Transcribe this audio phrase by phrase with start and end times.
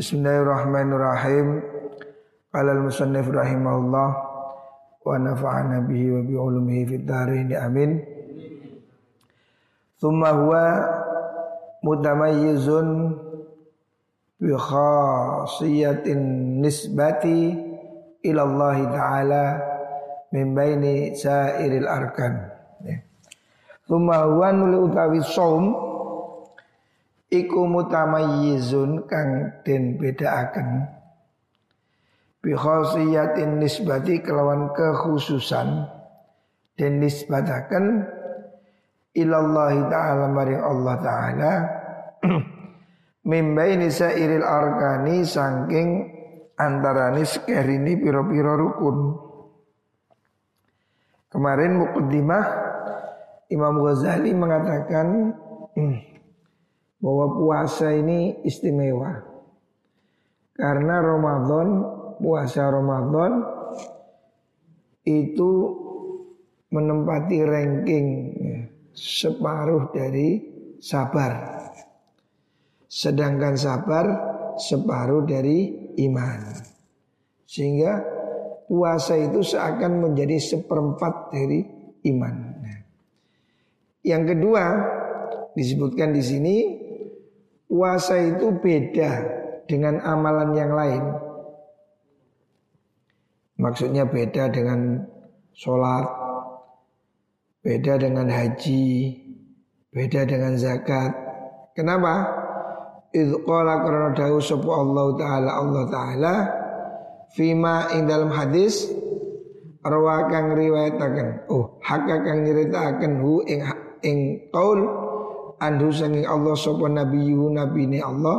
[0.00, 1.60] Bismillahirrahmanirrahim.
[2.48, 4.08] Qala al-musannif rahimahullah
[5.04, 8.00] wa nafa'ana bihi wa bi ulumihi fid dharain amin.
[10.00, 10.64] Thumma huwa
[11.84, 13.12] mutamayyizun
[14.40, 17.60] bi khasiyatin nisbati
[18.24, 19.44] ila Allah taala
[20.32, 22.48] min baini sairil arkan.
[23.84, 25.89] Thumma huwa nuli utawi saum
[27.30, 31.00] iku mutamayyizun kang den bedaaken
[32.42, 35.86] bi khasiyatin nisbati kelawan kekhususan.
[36.74, 38.08] Den nisbataken
[39.12, 41.52] ilallah taala mari Allah taala.
[43.30, 46.08] Mimbaini sairil arkani saking
[46.56, 48.98] antarane sekerini piro-piro rukun.
[51.28, 52.44] Kemarin mukaddimah
[53.52, 55.36] Imam Ghazali mengatakan
[55.76, 55.96] hmm,
[57.00, 59.24] bahwa puasa ini istimewa.
[60.52, 61.68] Karena Ramadan,
[62.20, 63.32] puasa Ramadan
[65.08, 65.50] itu
[66.70, 68.60] menempati ranking ya,
[68.92, 70.38] separuh dari
[70.78, 71.58] sabar.
[72.84, 74.06] Sedangkan sabar
[74.60, 76.40] separuh dari iman.
[77.48, 78.04] Sehingga
[78.68, 81.64] puasa itu seakan menjadi seperempat dari
[82.12, 82.34] iman.
[82.60, 82.78] Nah,
[84.04, 84.64] yang kedua
[85.56, 86.56] disebutkan di sini
[87.70, 89.10] puasa itu beda
[89.70, 91.04] dengan amalan yang lain.
[93.62, 95.06] Maksudnya beda dengan
[95.54, 96.10] sholat,
[97.62, 99.14] beda dengan haji,
[99.94, 101.14] beda dengan zakat.
[101.78, 102.42] Kenapa?
[103.46, 106.34] Qala karena dahu sapa Allah taala Allah taala
[107.34, 108.86] fima ing dalam hadis
[109.82, 112.46] rawa kang riwayataken oh hakka kang
[113.18, 113.66] hu ing
[114.06, 114.18] ing
[114.54, 115.09] qaul
[115.60, 118.36] anhu sanging Allah sapa nabiyyu nabine Allah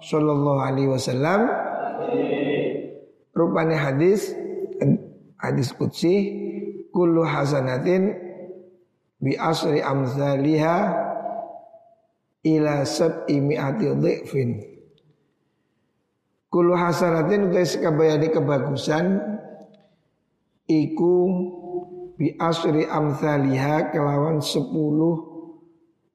[0.00, 1.40] sallallahu alaihi wasallam.
[3.32, 4.32] Rupane hadis
[5.40, 6.14] hadis qudsi
[6.92, 8.12] kullu hasanatin
[9.22, 10.76] bi asri amsaliha
[12.44, 14.50] ila sab'i mi'ati dhifin.
[16.52, 19.16] Kullu hasanatin utai sekabayani kebagusan
[20.68, 21.16] iku
[22.20, 25.31] bi asri amsaliha kelawan sepuluh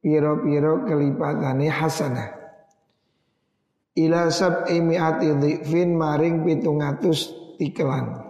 [0.08, 2.32] piro-piro kelipatane hasanah.
[4.00, 8.24] Ila sab'i mi'ati dhifin maring pitungatus tikelan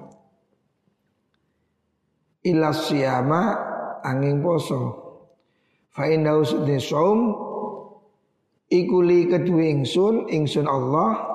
[2.50, 3.42] ila siyama
[4.02, 5.06] angin poso.
[5.94, 7.36] Fa inna usudni saum
[8.74, 11.30] ikuli kedua ingsun ingsun Allah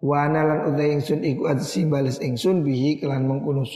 [0.00, 3.68] wa analan utai ingsun iku adsi balas ingsun bihi kelan mengkuno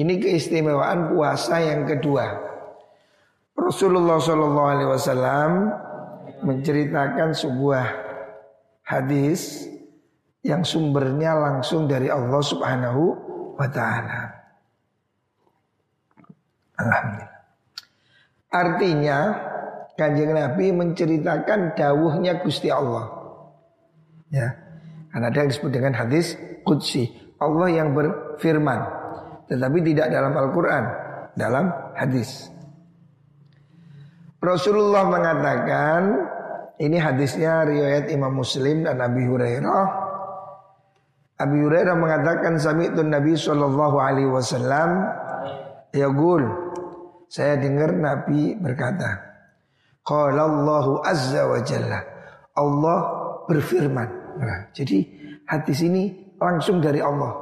[0.00, 2.24] ini keistimewaan puasa yang kedua
[3.60, 5.50] Rasulullah Shallallahu Alaihi Wasallam
[6.40, 7.84] menceritakan sebuah
[8.88, 9.68] hadis
[10.40, 13.02] yang sumbernya langsung dari Allah Subhanahu
[13.60, 14.20] wa taala.
[16.80, 17.40] Alhamdulillah.
[18.50, 19.18] Artinya
[19.94, 23.04] Kanjeng Nabi menceritakan dawuhnya Gusti Allah.
[24.32, 24.48] Ya.
[25.12, 27.04] Karena ada yang disebut dengan hadis Qudsi.
[27.36, 28.80] Allah yang berfirman.
[29.52, 30.84] Tetapi tidak dalam Al-Quran.
[31.36, 32.48] Dalam hadis.
[34.40, 36.00] Rasulullah mengatakan
[36.80, 39.84] ini hadisnya riwayat Imam Muslim dan Abi Hurairah.
[41.36, 45.04] Abi Hurairah mengatakan sami'tun Nabi sallallahu alaihi wasallam
[45.92, 46.40] yaqul
[47.28, 49.28] saya dengar Nabi berkata
[50.00, 52.00] Qala Allahu azza wa jalla
[52.56, 52.98] Allah
[53.44, 54.08] berfirman.
[54.40, 55.04] Nah, jadi
[55.44, 57.36] hadis ini langsung dari Allah.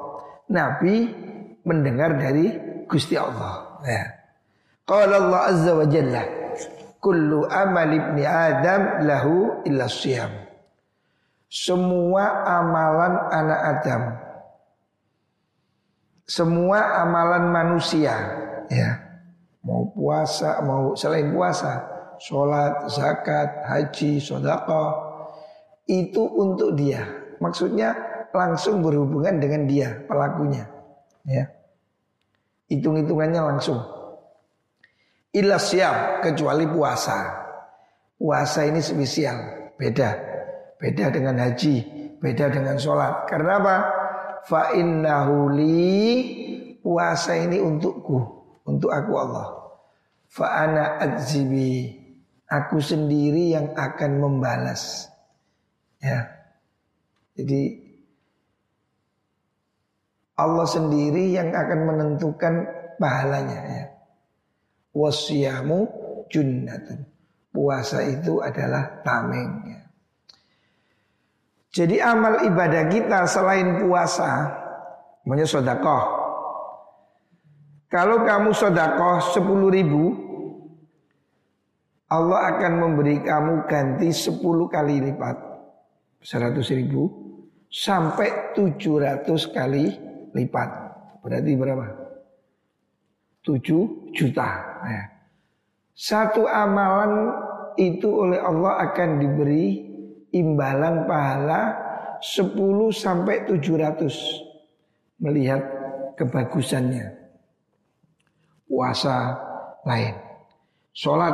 [0.51, 1.07] Nabi
[1.63, 2.51] mendengar dari
[2.91, 3.79] Gusti Allah.
[3.87, 4.03] Ya.
[4.91, 6.38] Allah azza wa jalla
[6.99, 10.31] kullu amal ibni Adam lahu illa siyam.
[11.49, 14.03] Semua amalan anak Adam.
[16.29, 18.15] Semua amalan manusia
[18.69, 18.91] ya.
[19.65, 21.83] Mau puasa, mau selain puasa,
[22.21, 25.09] sholat, zakat, haji, sodako
[25.89, 27.05] itu untuk dia.
[27.41, 27.97] Maksudnya
[28.33, 30.69] langsung berhubungan dengan dia pelakunya.
[31.25, 31.49] Ya.
[32.69, 33.81] Hitung-hitungannya langsung.
[35.37, 37.37] Illa siap kecuali puasa.
[38.17, 40.11] Puasa ini spesial, beda.
[40.81, 41.77] Beda dengan haji,
[42.17, 43.29] beda dengan sholat.
[43.29, 43.77] Karena apa?
[44.49, 45.53] Fa innahu
[46.81, 48.19] puasa ini untukku,
[48.65, 49.49] untuk aku Allah.
[50.33, 51.93] Fa ana adzibi,
[52.49, 55.13] aku sendiri yang akan membalas.
[56.01, 56.25] Ya.
[57.37, 57.85] Jadi
[60.39, 62.55] Allah sendiri yang akan menentukan
[62.99, 63.98] pahalanya ya
[64.93, 65.89] wasyamu
[66.29, 67.05] junnatun.
[67.49, 69.51] Puasa itu adalah tameng.
[69.67, 69.81] Ya.
[71.69, 74.53] Jadi amal ibadah kita selain puasa,
[75.25, 76.05] namanya sodakoh.
[77.89, 80.05] Kalau kamu sodakoh 10 ribu,
[82.09, 85.37] Allah akan memberi kamu ganti 10 kali lipat.
[86.25, 87.03] 100 ribu
[87.69, 89.85] sampai 700 kali
[90.33, 90.71] lipat.
[91.21, 91.87] Berarti berapa?
[93.49, 94.49] 7 juta.
[94.85, 95.03] Ya.
[95.97, 97.33] Satu amalan
[97.81, 99.89] itu oleh Allah akan diberi
[100.37, 101.73] imbalan pahala
[102.21, 102.53] 10
[102.93, 105.65] sampai 700 melihat
[106.21, 107.17] kebagusannya.
[108.69, 109.33] Puasa
[109.89, 110.13] lain.
[110.93, 111.33] Sholat,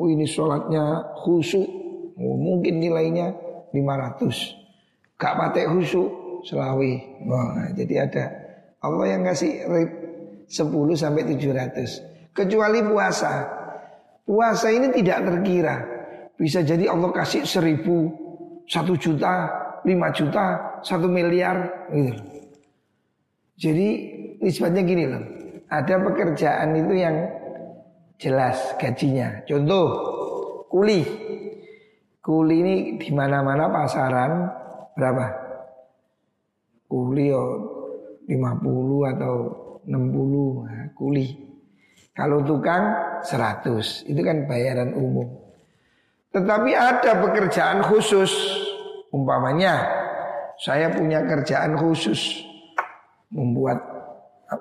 [0.00, 1.68] oh ini sholatnya khusyuk,
[2.16, 3.34] oh, mungkin nilainya
[3.74, 5.20] 500.
[5.20, 6.08] Gak pakai khusyuk,
[6.48, 7.02] selawi.
[7.28, 8.24] Wah, jadi ada
[8.80, 9.52] Allah yang ngasih
[10.46, 12.30] 10 sampai 700.
[12.34, 13.32] Kecuali puasa.
[14.26, 15.76] Puasa ini tidak terkira.
[16.36, 18.12] Bisa jadi Allah kasih seribu,
[18.68, 19.48] satu juta,
[19.86, 21.88] lima juta, satu miliar.
[21.90, 22.22] Gitu.
[23.56, 23.88] Jadi
[24.42, 25.24] nisbatnya gini loh.
[25.66, 27.16] Ada pekerjaan itu yang
[28.20, 29.42] jelas gajinya.
[29.48, 29.86] Contoh
[30.68, 31.02] kuli.
[32.20, 34.50] Kuli ini di mana-mana pasaran
[34.98, 35.26] berapa?
[36.90, 37.50] Kuli oh,
[38.26, 39.34] 50 atau
[39.86, 41.26] 60 nah, kuli.
[42.16, 42.84] Kalau tukang
[43.22, 45.28] 100 itu kan bayaran umum.
[46.32, 48.32] Tetapi ada pekerjaan khusus.
[49.14, 49.86] Umpamanya
[50.60, 52.42] saya punya kerjaan khusus
[53.32, 53.78] membuat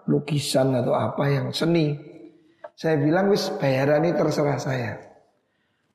[0.06, 1.95] lukisan atau apa yang seni.
[2.75, 5.00] Saya bilang wis bayaran ini terserah saya.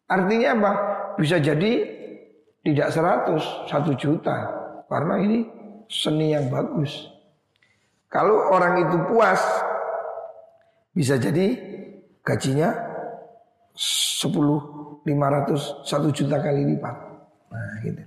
[0.08, 0.72] Artinya apa?
[1.20, 1.84] Bisa jadi
[2.64, 4.36] tidak 100, 1 juta.
[4.88, 5.44] Karena ini
[5.86, 7.19] seni yang bagus.
[8.10, 9.38] Kalau orang itu puas,
[10.90, 11.54] bisa jadi
[12.26, 12.74] gajinya
[13.78, 16.96] 10, 500, 1 juta kali lipat.
[17.54, 18.02] Nah gitu.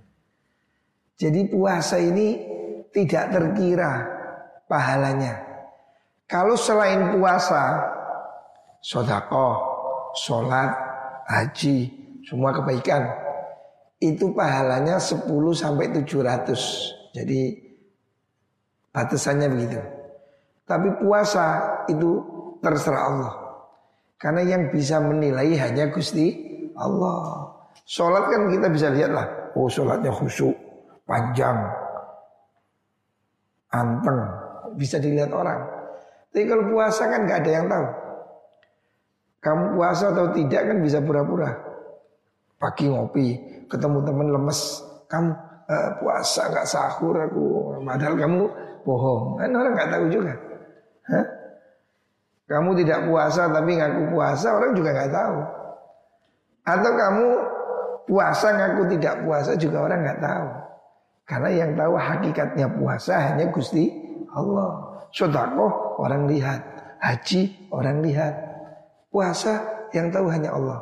[1.23, 2.35] Jadi puasa ini
[2.91, 3.91] tidak terkira
[4.67, 5.39] pahalanya.
[6.27, 7.79] Kalau selain puasa,
[8.83, 9.55] sodakoh,
[10.19, 10.71] sholat,
[11.31, 11.87] haji,
[12.27, 13.07] semua kebaikan.
[14.03, 17.15] Itu pahalanya 10 sampai 700.
[17.15, 17.72] Jadi
[18.93, 19.81] batasannya begitu.
[20.63, 21.59] Tapi puasa
[21.91, 22.23] itu
[22.63, 23.33] terserah Allah.
[24.15, 26.31] Karena yang bisa menilai hanya Gusti
[26.79, 27.51] Allah.
[27.83, 29.27] Sholat kan kita bisa lihat lah.
[29.59, 30.55] Oh sholatnya khusyuk,
[31.03, 31.67] panjang,
[33.73, 34.19] anteng.
[34.79, 35.59] Bisa dilihat orang.
[36.33, 37.85] Tapi kalau puasa kan gak ada yang tahu.
[39.43, 41.51] Kamu puasa atau tidak kan bisa pura-pura.
[42.57, 43.27] Pagi ngopi,
[43.67, 44.81] ketemu teman lemes.
[45.11, 45.29] Kamu
[45.67, 47.43] uh, puasa gak sahur aku.
[47.85, 48.41] Padahal kamu
[48.83, 49.39] bohong.
[49.39, 50.33] Kan orang nggak tahu juga.
[51.07, 51.25] Hah?
[52.43, 55.37] Kamu tidak puasa tapi ngaku puasa orang juga nggak tahu.
[56.63, 57.27] Atau kamu
[58.07, 60.47] puasa ngaku tidak puasa juga orang nggak tahu.
[61.23, 63.89] Karena yang tahu hakikatnya puasa hanya Gusti
[64.35, 64.91] Allah.
[65.13, 66.61] Sodakoh orang lihat,
[66.99, 68.33] haji orang lihat,
[69.13, 70.81] puasa yang tahu hanya Allah.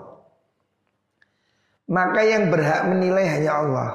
[1.91, 3.89] Maka yang berhak menilai hanya Allah.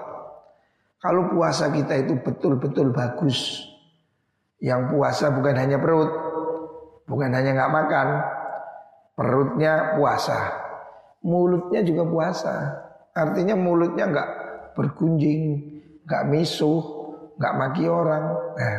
[1.01, 3.65] Kalau puasa kita itu betul-betul bagus,
[4.61, 6.11] yang puasa bukan hanya perut,
[7.05, 8.09] bukan hanya nggak makan,
[9.17, 10.39] perutnya puasa,
[11.25, 12.55] mulutnya juga puasa.
[13.17, 14.29] Artinya mulutnya nggak
[14.77, 15.43] bergunjing,
[16.05, 16.85] nggak misuh,
[17.41, 18.25] nggak maki orang.
[18.57, 18.79] Nah,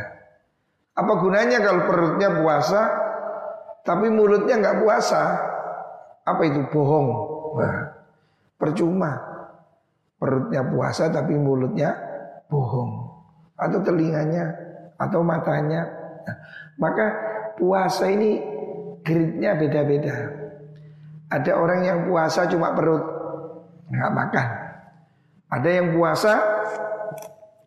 [0.98, 2.80] apa gunanya kalau perutnya puasa,
[3.82, 5.22] tapi mulutnya nggak puasa?
[6.26, 7.08] Apa itu bohong?
[7.58, 7.76] Nah,
[8.60, 9.12] percuma.
[10.18, 11.94] Perutnya puasa tapi mulutnya
[12.50, 13.06] bohong.
[13.54, 14.67] Atau telinganya
[14.98, 15.86] atau matanya.
[16.26, 16.36] Nah,
[16.82, 17.06] maka
[17.54, 18.42] puasa ini
[19.06, 20.16] gridnya beda-beda.
[21.28, 23.04] Ada orang yang puasa cuma perut,
[23.88, 24.48] nggak makan.
[25.48, 26.34] Ada yang puasa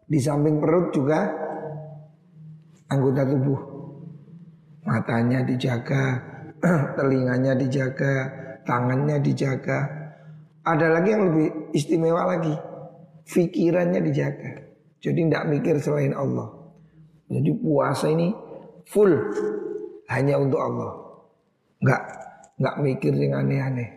[0.06, 1.20] di samping perut juga
[2.92, 3.60] anggota tubuh.
[4.86, 6.20] Matanya dijaga,
[6.98, 8.14] telinganya dijaga,
[8.66, 9.80] tangannya dijaga.
[10.62, 12.54] Ada lagi yang lebih istimewa lagi,
[13.26, 14.52] pikirannya dijaga.
[15.02, 16.61] Jadi tidak mikir selain Allah.
[17.32, 18.36] Jadi puasa ini
[18.84, 19.16] full
[20.12, 20.92] hanya untuk Allah.
[21.80, 22.02] Enggak
[22.60, 23.90] enggak mikir yang aneh-aneh.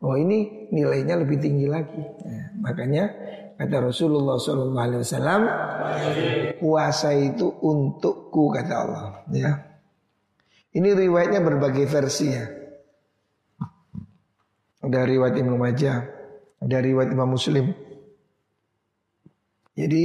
[0.00, 2.00] Oh ini nilainya lebih tinggi lagi.
[2.00, 3.12] Nah, makanya
[3.60, 5.44] kata Rasulullah SAW,
[6.56, 9.20] puasa itu untukku kata Allah.
[9.28, 9.60] Ya,
[10.72, 12.48] ini riwayatnya berbagai versi ya.
[14.80, 16.08] Ada riwayat Imam Majah,
[16.56, 17.68] ada riwayat Imam Muslim.
[19.76, 20.04] Jadi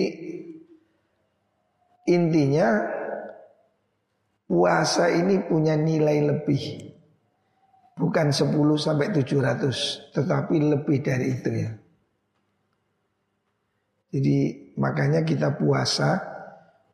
[2.05, 2.69] Intinya
[4.45, 6.93] puasa ini punya nilai lebih.
[7.95, 11.71] Bukan 10 sampai 700, tetapi lebih dari itu ya.
[14.11, 14.37] Jadi
[14.75, 16.19] makanya kita puasa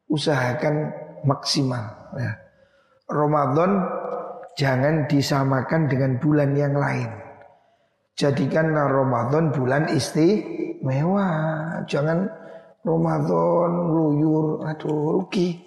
[0.10, 0.94] usahakan
[1.26, 2.34] maksimal ya.
[3.10, 3.82] Ramadan
[4.56, 7.10] jangan disamakan dengan bulan yang lain.
[8.16, 11.30] Jadikan Ramadan bulan istimewa.
[11.90, 12.30] Jangan
[12.82, 15.62] Ramadan luyur, aduh rugi.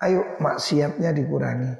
[0.00, 1.72] Ayo maksiatnya dikurangi.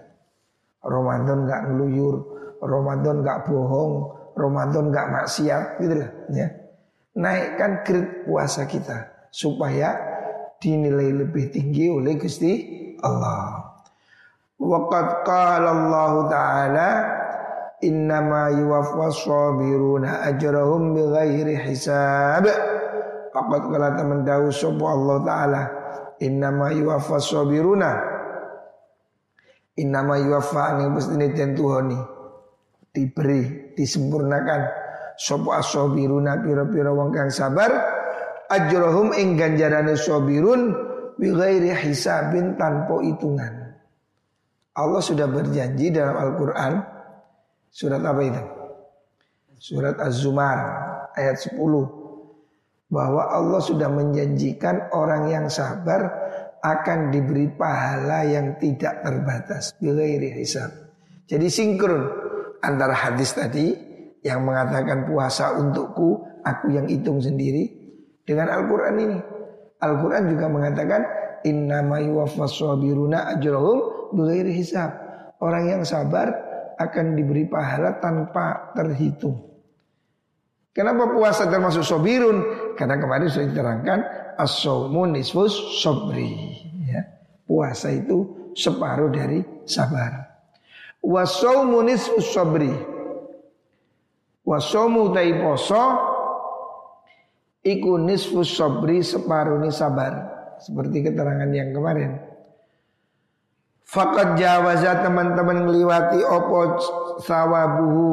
[0.84, 2.16] Ramadan nggak ngeluyur,
[2.60, 3.92] Ramadan nggak bohong,
[4.36, 6.10] Ramadan nggak maksiat, gitu lah.
[6.34, 6.48] Ya.
[7.16, 9.96] Naikkan grade puasa kita supaya
[10.60, 12.52] dinilai lebih tinggi oleh Gusti
[13.00, 13.70] Allah.
[14.60, 16.90] Waqad qala Allah Ta'ala
[17.80, 22.44] Innama yuwaffas sabiruna ajrahum bighairi hisab
[23.40, 25.62] Waqad qala teman dawu sapa Allah Ta'ala.
[26.20, 27.90] Innama yuwaffas sabiruna.
[29.80, 31.96] Innama yuwaffa ini mesti den tuhoni.
[32.92, 34.60] Diberi disempurnakan.
[35.16, 37.72] Sapa asabiruna pira-pira wong kang sabar.
[38.52, 40.76] Ajrahum ing ganjarane sabirun
[41.16, 43.72] bighairi hisabin tanpa hitungan.
[44.76, 46.72] Allah sudah berjanji dalam Al-Quran.
[47.72, 48.42] Surat apa itu?
[49.60, 50.58] Surat Az-Zumar
[51.14, 51.99] ayat 10
[52.90, 56.10] Bahwa Allah sudah menjanjikan orang yang sabar
[56.60, 59.72] Akan diberi pahala yang tidak terbatas
[60.36, 60.70] hisab
[61.24, 62.04] Jadi sinkron
[62.60, 63.72] antara hadis tadi
[64.20, 67.70] Yang mengatakan puasa untukku Aku yang hitung sendiri
[68.26, 69.18] Dengan Al-Quran ini
[69.80, 71.00] Al-Quran juga mengatakan
[73.32, 74.92] ajrahum bighairi hisab.
[75.40, 76.28] Orang yang sabar
[76.76, 79.40] akan diberi pahala tanpa terhitung.
[80.76, 82.59] Kenapa puasa termasuk sobirun?
[82.78, 83.98] Karena kemarin sudah diterangkan
[84.36, 85.06] as-saumu
[85.80, 86.30] sobri.
[86.86, 87.06] Ya.
[87.46, 90.30] Puasa itu separuh dari sabar.
[91.00, 92.72] Wasaumu nisfus sobri.
[94.44, 95.84] Wasaumu tai poso
[97.64, 100.28] iku nisfus sobri separuh ni sabar.
[100.60, 102.20] Seperti keterangan yang kemarin.
[103.90, 106.78] Fakat jawaza teman-teman ngeliwati opo
[107.26, 108.08] sawabuhu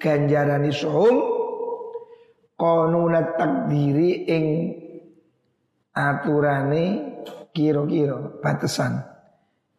[0.00, 1.39] ganjarani sohum
[2.60, 4.46] konuna takdiri ing
[5.96, 6.84] aturane
[7.56, 9.00] kiro-kiro batasan.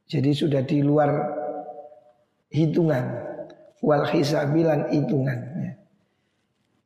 [0.09, 1.13] Jadi sudah di luar
[2.49, 3.05] hitungan
[3.85, 5.77] wal hisabilan hitungannya.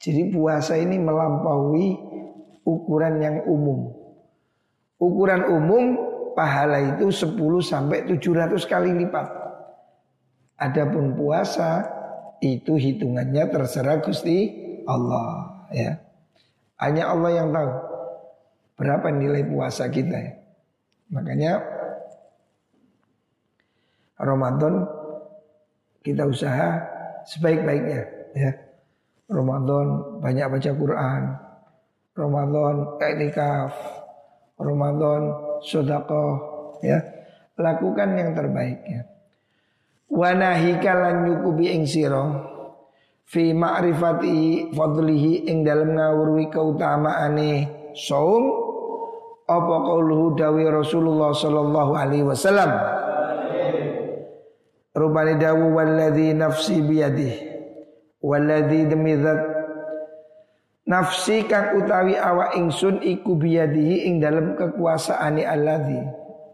[0.03, 1.95] Jadi puasa ini melampaui
[2.67, 3.95] ukuran yang umum.
[4.99, 5.83] Ukuran umum
[6.35, 9.27] pahala itu 10 sampai 700 kali lipat.
[10.59, 11.87] Adapun puasa
[12.43, 14.53] itu hitungannya terserah Gusti
[14.85, 15.97] Allah ya.
[16.81, 17.71] Hanya Allah yang tahu
[18.75, 20.33] berapa nilai puasa kita ya.
[21.13, 21.63] Makanya
[24.19, 24.83] Ramadan
[26.03, 26.81] kita usaha
[27.29, 28.01] sebaik-baiknya
[28.35, 28.51] ya.
[29.31, 31.21] Ramadan banyak baca Quran.
[32.15, 33.73] Ramadan iktikaf.
[34.55, 35.21] Ramadan
[35.59, 36.99] sodakoh ya
[37.59, 39.03] lakukan yang terbaik ya
[40.07, 41.83] wanahika lan nyukubi ing
[43.25, 48.43] fi ma'rifati fadlihi ing dalem ngawruhi keutamaane saum
[49.45, 52.71] apa qauluhu dawi Rasulullah sallallahu alaihi wasallam
[54.93, 57.33] rubani dawu walladzi nafsi biyadih
[58.21, 59.17] walladzi demi
[60.85, 65.97] Nafsi kang utawi awak ingsun iku biyadihi ing dalam kekuasaane alladzi.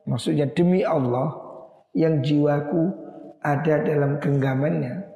[0.08, 1.36] Maksudnya demi Allah
[1.92, 2.96] yang jiwaku
[3.44, 5.11] ada dalam genggamannya.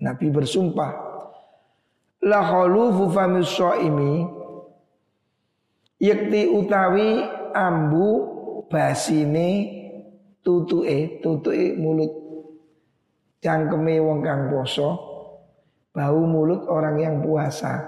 [0.00, 0.92] Nabi bersumpah
[2.24, 3.52] la khalufu famis
[3.84, 4.24] ini
[6.00, 8.08] yakti utawi ambu
[8.68, 9.48] basine
[10.40, 12.12] tutuke tutuke mulut
[13.40, 14.88] cangkeme wong kang poso
[15.92, 17.84] bau mulut orang yang puasa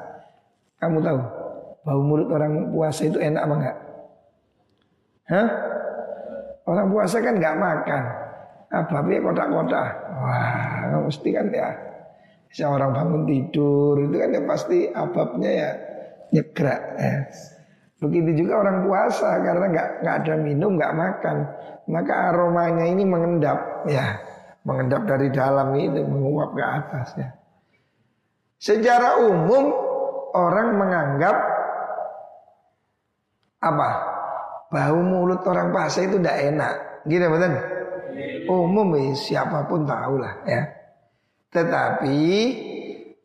[0.80, 1.20] kamu tahu
[1.82, 3.76] bau mulut orang puasa itu enak apa enggak?
[5.30, 5.48] Hah?
[6.62, 8.02] Orang puasa kan enggak makan.
[8.72, 9.88] Apa kotak-kotak.
[10.16, 11.70] Wah, mesti kan ya.
[12.52, 15.70] Seorang bangun tidur itu kan ya pasti ababnya ya
[16.32, 17.14] nyegrak ya.
[18.02, 21.36] Begitu juga orang puasa karena nggak nggak ada minum nggak makan
[21.88, 24.20] maka aromanya ini mengendap ya
[24.62, 27.28] mengendap dari dalam itu menguap ke atas ya.
[28.62, 29.74] Secara umum
[30.38, 31.36] orang menganggap
[33.62, 33.90] apa?
[34.72, 36.74] Bau mulut orang puasa itu tidak enak.
[37.04, 37.54] Gitu betul?
[38.46, 40.62] Umum ya, siapa pun tahu lah ya.
[41.52, 42.20] Tetapi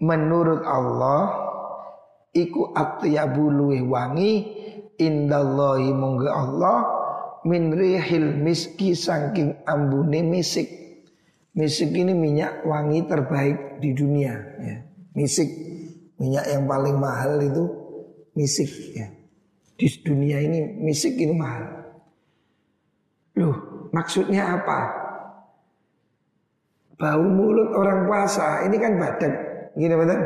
[0.03, 1.48] menurut Allah
[2.36, 4.34] iku atyabu luwih wangi
[5.00, 6.77] indallahi monggo Allah
[7.48, 10.67] min rihil miski saking ambune misik.
[11.57, 14.77] Misik ini minyak wangi terbaik di dunia ya.
[15.17, 15.50] Misik
[16.17, 17.63] Minyak yang paling mahal itu
[18.34, 19.07] misik ya.
[19.77, 21.93] Di dunia ini misik ini mahal.
[23.38, 23.55] Loh,
[23.93, 24.79] maksudnya apa?
[26.98, 29.34] Bau mulut orang puasa ini kan badan.
[29.77, 30.22] Gini betul?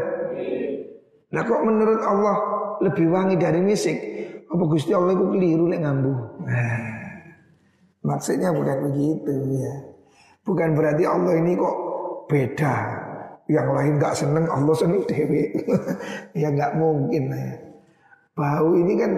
[1.31, 2.37] Nah kok menurut Allah
[2.79, 3.99] lebih wangi dari misik?
[4.47, 6.11] Apa Gusti Allah itu keliru lek ngambu?
[6.43, 6.79] Nah,
[8.03, 9.73] maksudnya bukan begitu ya.
[10.43, 11.75] Bukan berarti Allah ini kok
[12.27, 12.75] beda.
[13.51, 15.51] Yang lain gak seneng, Allah seneng dewi.
[16.41, 17.51] ya nggak mungkin ya.
[18.31, 19.11] Bau ini kan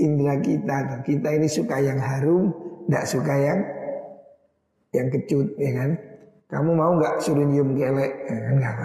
[0.00, 1.04] indera kita.
[1.04, 2.48] Kita ini suka yang harum,
[2.88, 3.60] tidak suka yang
[4.96, 5.90] yang kecut, ya kan?
[6.48, 8.12] Kamu mau nggak suruh nyium kelek?
[8.24, 8.76] Ya kan nggak,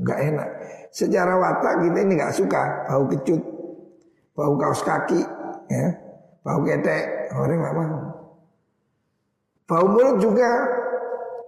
[0.00, 0.48] nggak enak.
[0.88, 3.42] Secara watak kita ini nggak suka bau kecut,
[4.32, 5.20] bau kaos kaki,
[5.68, 5.92] ya,
[6.40, 7.96] bau ketek, orang nggak mau.
[9.68, 10.50] Bau mulut juga.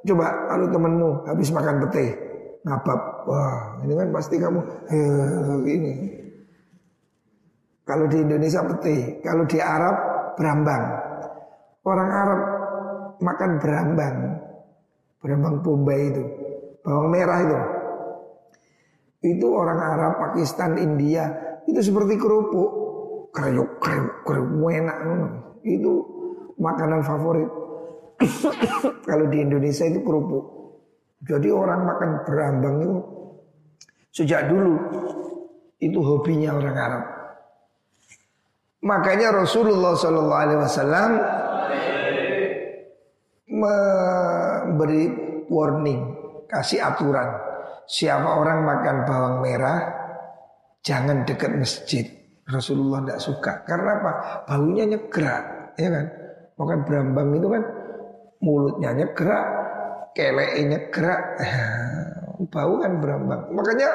[0.05, 2.13] Coba kalau temenmu habis makan pete,
[2.61, 4.61] ngapap, wah ini kan pasti kamu
[4.93, 5.93] eh, ini.
[7.89, 9.97] Kalau di Indonesia pete, kalau di Arab
[10.37, 10.85] berambang.
[11.85, 12.41] Orang Arab
[13.21, 14.17] makan berambang,
[15.25, 16.25] berambang Bombay itu,
[16.85, 17.59] bawang merah itu.
[19.25, 21.33] Itu orang Arab, Pakistan, India
[21.65, 24.99] itu seperti kerupuk, kerupuk, kerupuk, kerupuk enak.
[25.65, 25.93] Itu
[26.61, 27.49] makanan favorit.
[29.09, 30.45] Kalau di Indonesia itu kerupuk.
[31.25, 32.97] Jadi orang makan berambang itu
[34.13, 34.77] sejak dulu
[35.81, 37.05] itu hobinya orang Arab.
[38.85, 41.11] Makanya Rasulullah Shallallahu Alaihi Wasallam
[44.85, 45.05] memberi
[45.49, 46.01] warning,
[46.45, 47.29] kasih aturan.
[47.89, 49.81] Siapa orang makan bawang merah,
[50.85, 52.05] jangan dekat masjid.
[52.45, 53.53] Rasulullah tidak suka.
[53.65, 54.13] Karena apa?
[54.45, 56.07] Baunya nyegrak, ya kan?
[56.61, 57.63] Makan berambang itu kan
[58.45, 59.45] mulutnya nyegrak,
[60.13, 61.21] keleknya nyegrak.
[62.53, 63.49] Bau kan berambang.
[63.57, 63.89] Makanya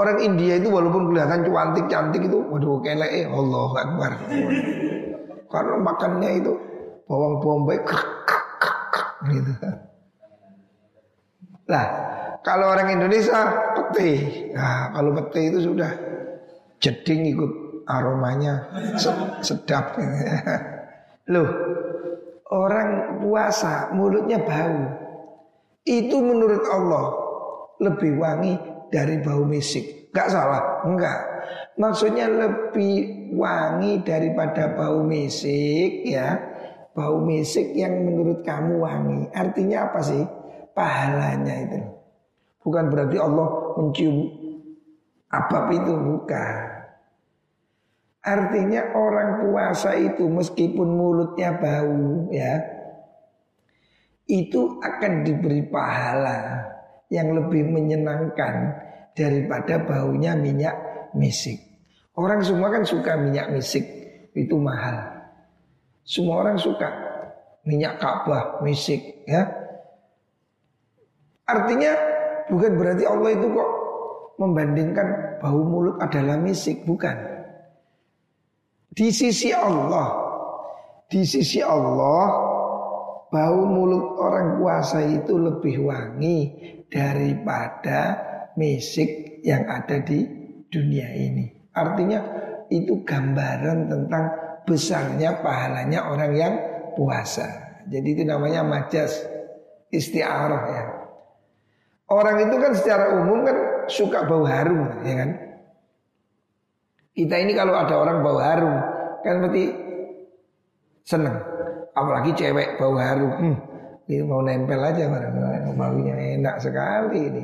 [0.00, 4.12] orang India itu walaupun kelihatan cantik-cantik itu, waduh kelek Allah Akbar.
[5.50, 6.52] Karena makannya itu
[7.04, 7.76] bawang bombay
[9.28, 9.52] gitu.
[11.70, 11.86] Lah,
[12.42, 13.46] kalau orang Indonesia
[13.78, 14.12] peti.
[14.50, 15.90] Nah, kalau peti itu sudah
[16.82, 17.52] jeding ikut
[17.86, 18.66] aromanya
[19.44, 19.94] sedap.
[21.32, 21.48] Loh,
[22.50, 24.82] orang puasa mulutnya bau.
[25.86, 27.06] Itu menurut Allah
[27.80, 28.58] lebih wangi
[28.90, 30.10] dari bau misik.
[30.10, 31.18] Gak salah, enggak.
[31.78, 36.34] Maksudnya lebih wangi daripada bau misik ya.
[36.90, 39.20] Bau misik yang menurut kamu wangi.
[39.30, 40.39] Artinya apa sih?
[40.76, 41.80] Pahalanya itu.
[42.60, 43.48] Bukan berarti Allah
[43.80, 44.16] mencium
[45.32, 46.54] abab itu bukan.
[48.20, 52.80] Artinya orang puasa itu meskipun mulutnya bau ya
[54.30, 56.62] itu akan diberi pahala
[57.10, 58.78] yang lebih menyenangkan
[59.18, 60.76] daripada baunya minyak
[61.18, 61.58] misik.
[62.14, 63.82] Orang semua kan suka minyak misik,
[64.38, 65.26] itu mahal.
[66.06, 66.88] Semua orang suka
[67.66, 69.59] minyak Ka'bah, misik ya.
[71.50, 71.92] Artinya
[72.46, 73.70] bukan berarti Allah itu kok
[74.38, 75.08] membandingkan
[75.42, 77.16] bau mulut adalah misik, bukan.
[78.90, 80.08] Di sisi Allah,
[81.10, 82.24] di sisi Allah,
[83.30, 86.38] bau mulut orang puasa itu lebih wangi
[86.90, 88.18] daripada
[88.58, 90.26] misik yang ada di
[90.66, 91.70] dunia ini.
[91.70, 92.18] Artinya
[92.70, 94.24] itu gambaran tentang
[94.66, 96.54] besarnya pahalanya orang yang
[96.94, 97.46] puasa.
[97.86, 99.22] Jadi itu namanya majas
[99.90, 100.84] istiarah ya.
[102.10, 105.30] Orang itu kan secara umum kan suka bau harum ya kan.
[107.14, 108.74] Kita ini kalau ada orang bau harum
[109.22, 109.64] kan berarti
[111.06, 111.38] seneng.
[111.94, 113.30] Apalagi cewek bau harum.
[113.30, 113.56] Hmm,
[114.10, 117.42] ini mau nempel aja barang baunya enak sekali ini.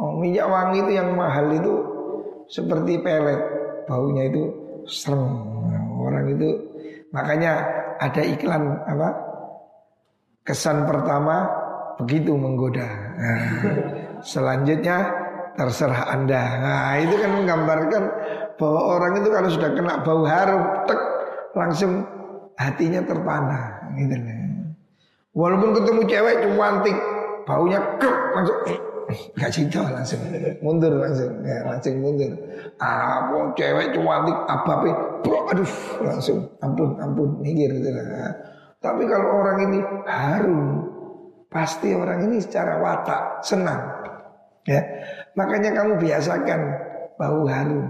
[0.00, 1.72] Oh, minyak wangi itu yang mahal itu
[2.48, 3.40] seperti pelet.
[3.84, 4.42] Baunya itu
[4.88, 5.52] serem.
[6.00, 6.48] Orang itu
[7.12, 7.60] makanya
[8.00, 9.08] ada iklan apa?
[10.42, 11.61] Kesan pertama
[12.00, 12.88] begitu menggoda.
[13.18, 13.42] Nah,
[14.22, 15.10] selanjutnya
[15.56, 16.42] terserah Anda.
[16.62, 18.02] Nah, itu kan menggambarkan
[18.56, 21.00] bahwa orang itu kalau sudah kena bau harum, tek
[21.52, 22.04] langsung
[22.56, 24.16] hatinya terpana gitu
[25.32, 26.98] Walaupun ketemu cewek cantik,
[27.48, 28.58] baunya kruk langsung
[29.12, 30.20] nggak cinta langsung
[30.64, 32.32] mundur langsung ya, langsung mundur.
[32.80, 34.72] Apa ah, cewek cantik apa
[35.24, 35.72] bro aduh
[36.04, 38.32] langsung ampun ampun minggir gitu lah.
[38.82, 39.78] Tapi kalau orang ini
[40.10, 40.60] harum,
[41.52, 43.80] pasti orang ini secara watak senang.
[44.64, 44.80] Ya,
[45.36, 46.60] makanya kamu biasakan
[47.20, 47.86] bau harum.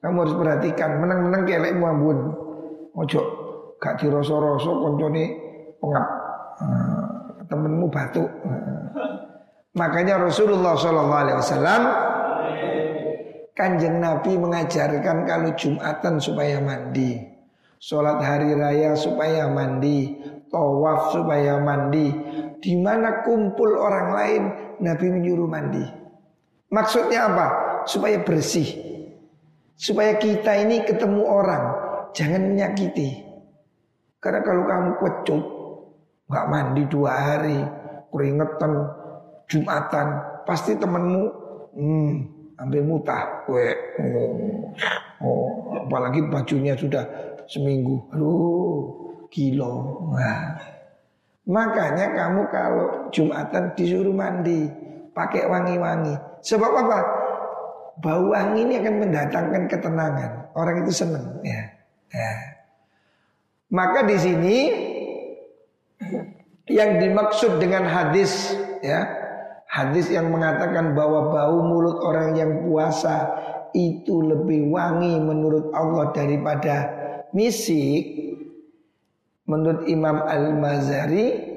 [0.00, 2.18] Kamu harus perhatikan menang-menang kelek muambun.
[2.96, 3.20] Ojo
[3.80, 5.24] gak dirosok-rosok koncone
[5.80, 6.06] pengap
[6.60, 7.08] uh,
[7.48, 8.28] temenmu batuk.
[9.76, 11.82] Makanya Rasulullah Shallallahu Alaihi Wasallam
[13.60, 17.20] Kanjeng Nabi mengajarkan kalau Jumatan supaya mandi.
[17.80, 20.16] Sholat hari raya supaya mandi,
[20.48, 22.08] tawaf supaya mandi.
[22.60, 24.42] Di mana kumpul orang lain,
[24.84, 25.84] Nabi menyuruh mandi.
[26.68, 27.46] Maksudnya apa?
[27.88, 28.68] Supaya bersih.
[29.80, 31.64] Supaya kita ini ketemu orang,
[32.12, 33.24] jangan menyakiti.
[34.20, 35.44] Karena kalau kamu kecut,
[36.28, 37.58] nggak mandi dua hari,
[38.12, 38.72] keringetan,
[39.48, 40.08] jumatan,
[40.44, 41.24] pasti temenmu,
[41.72, 42.12] hmm,
[42.60, 43.72] ambil mutah, we,
[45.24, 45.48] oh,
[45.80, 47.08] apalagi bajunya sudah
[47.48, 48.04] seminggu.
[48.12, 48.80] Aduh,
[49.32, 50.04] kilo.
[50.12, 50.79] Nah.
[51.48, 54.68] Makanya kamu kalau Jumatan disuruh mandi,
[55.16, 56.14] pakai wangi-wangi.
[56.44, 56.98] Sebab apa?
[58.00, 60.30] Bau wangi ini akan mendatangkan ketenangan.
[60.56, 61.68] Orang itu senang ya.
[62.12, 62.32] ya.
[63.70, 64.58] Maka di sini
[66.66, 69.04] yang dimaksud dengan hadis ya,
[69.68, 73.30] hadis yang mengatakan bahwa bau mulut orang yang puasa
[73.76, 76.76] itu lebih wangi menurut Allah daripada
[77.30, 78.29] misik
[79.50, 81.50] menurut Imam Al-Mazari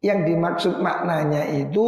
[0.00, 1.84] yang dimaksud maknanya itu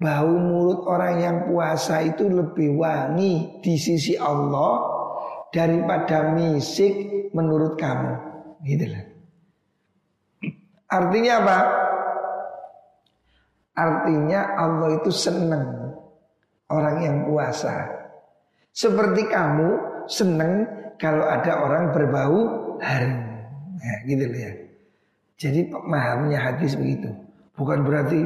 [0.00, 4.82] bau mulut orang yang puasa itu lebih wangi di sisi Allah
[5.52, 8.12] daripada misik menurut kamu
[8.64, 9.04] gitu lah.
[10.90, 11.58] Artinya apa?
[13.72, 15.96] Artinya Allah itu senang
[16.68, 17.88] orang yang puasa.
[18.72, 19.68] Seperti kamu
[20.08, 20.66] senang
[21.00, 22.40] kalau ada orang berbau
[22.80, 23.31] harum.
[23.82, 24.52] Ya, gitu loh ya.
[25.42, 27.10] Jadi pemahamnya hadis begitu.
[27.58, 28.22] Bukan berarti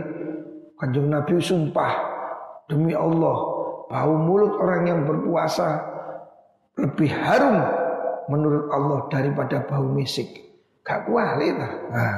[0.77, 1.93] kanjeng Nabi sumpah
[2.69, 3.37] demi Allah
[3.89, 5.81] bau mulut orang yang berpuasa
[6.77, 7.65] lebih harum
[8.29, 10.45] menurut Allah daripada bau misik.
[10.85, 11.73] Gak kuali lah.
[11.91, 12.17] Nah,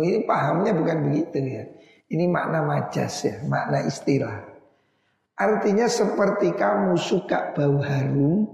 [0.00, 1.64] ini pahamnya bukan begitu ya.
[2.08, 4.46] Ini makna majas ya, makna istilah.
[5.34, 8.46] Artinya seperti kamu suka bau harum,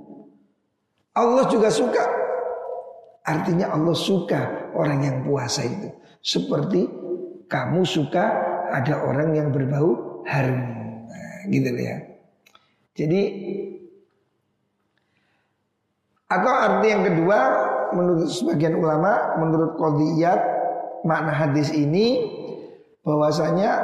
[1.12, 2.19] Allah juga suka.
[3.20, 5.88] Artinya Allah suka orang yang puasa itu.
[6.20, 6.88] Seperti
[7.50, 8.24] kamu suka
[8.70, 10.60] ada orang yang berbau harum.
[11.10, 11.96] Nah, gitu ya.
[12.96, 13.22] Jadi
[16.30, 17.38] atau arti yang kedua
[17.90, 20.40] menurut sebagian ulama, menurut qadiyat
[21.02, 22.22] makna hadis ini
[23.02, 23.82] bahwasanya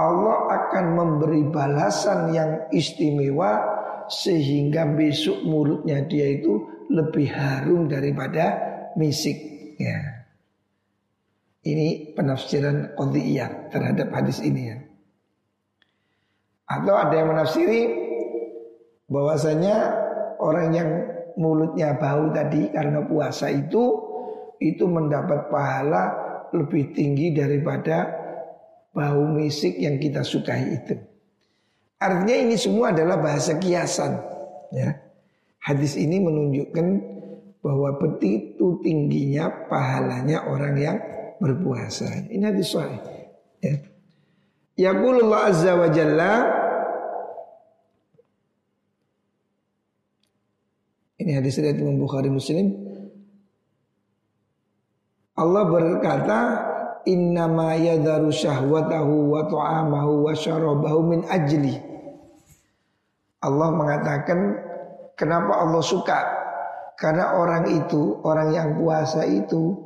[0.00, 3.60] Allah akan memberi balasan yang istimewa
[4.08, 8.58] sehingga besok mulutnya dia itu lebih harum daripada
[8.98, 9.38] misik
[9.78, 10.26] ya.
[11.60, 14.78] Ini penafsiran qadhiyah terhadap hadis ini ya.
[16.66, 17.80] Atau ada yang menafsiri
[19.10, 19.76] bahwasanya
[20.40, 20.90] orang yang
[21.36, 24.08] mulutnya bau tadi karena puasa itu
[24.60, 26.04] itu mendapat pahala
[26.52, 28.08] lebih tinggi daripada
[28.90, 30.94] bau misik yang kita sukai itu.
[32.00, 34.16] Artinya ini semua adalah bahasa kiasan.
[34.72, 35.09] Ya.
[35.60, 36.86] Hadis ini menunjukkan
[37.60, 40.98] bahwa begitu tingginya pahalanya orang yang
[41.36, 42.28] berpuasa.
[42.32, 43.00] Ini hadis sahih.
[43.60, 43.76] Ya.
[44.80, 46.32] Yaqulullah azza wa jalla
[51.20, 52.72] Ini hadis dari Imam Bukhari Muslim.
[55.36, 56.40] Allah berkata,
[57.04, 61.76] innama yadharu syahwatahu wa ta'amahu wa syarabahu min ajli.
[63.44, 64.69] Allah mengatakan
[65.20, 66.20] kenapa Allah suka?
[66.96, 69.76] Karena orang itu, orang yang puasa itu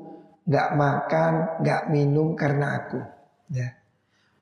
[0.46, 3.02] nggak makan, nggak minum karena aku.
[3.50, 3.74] Ya.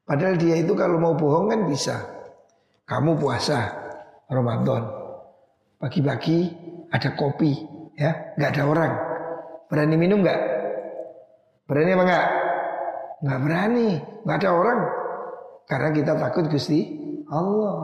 [0.05, 1.97] Padahal dia itu kalau mau bohong kan bisa.
[2.85, 3.73] Kamu puasa
[4.29, 4.85] Ramadan,
[5.81, 6.39] pagi-pagi
[6.93, 7.57] ada kopi,
[7.97, 8.93] ya nggak ada orang.
[9.73, 10.41] Berani minum nggak?
[11.65, 12.27] Berani apa nggak?
[13.23, 13.89] Nggak berani,
[14.27, 14.81] nggak ada orang.
[15.65, 17.02] Karena kita takut Gusti
[17.33, 17.77] Allah.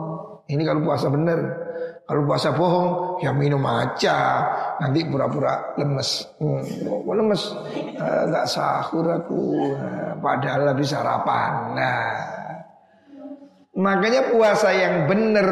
[0.45, 1.39] Ini kalau puasa benar.
[2.09, 4.45] Kalau puasa bohong, ya minum aja.
[4.81, 6.25] Nanti pura-pura lemes.
[6.41, 6.65] Hmm,
[7.05, 7.53] lemes.
[7.97, 9.73] Enggak eh, sahur aku.
[9.77, 11.53] Nah, padahal habis sarapan.
[11.77, 12.13] Nah.
[13.77, 15.49] Makanya puasa yang benar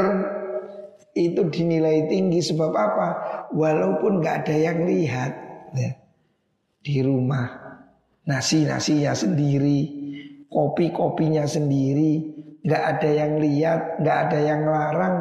[1.13, 3.07] itu dinilai tinggi sebab apa?
[3.53, 5.31] Walaupun nggak ada yang lihat
[5.73, 5.91] ya,
[6.83, 7.47] di rumah
[8.27, 9.79] nasi nasinya sendiri,
[10.51, 15.15] kopi kopinya sendiri, nggak ada yang lihat, nggak ada yang larang,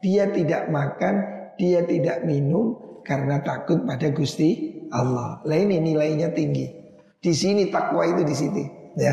[0.00, 1.14] dia tidak makan,
[1.60, 5.44] dia tidak minum karena takut pada Gusti Allah.
[5.44, 6.66] Lah ini nilainya tinggi.
[7.20, 8.64] Di sini takwa itu di sini,
[8.96, 9.12] ya.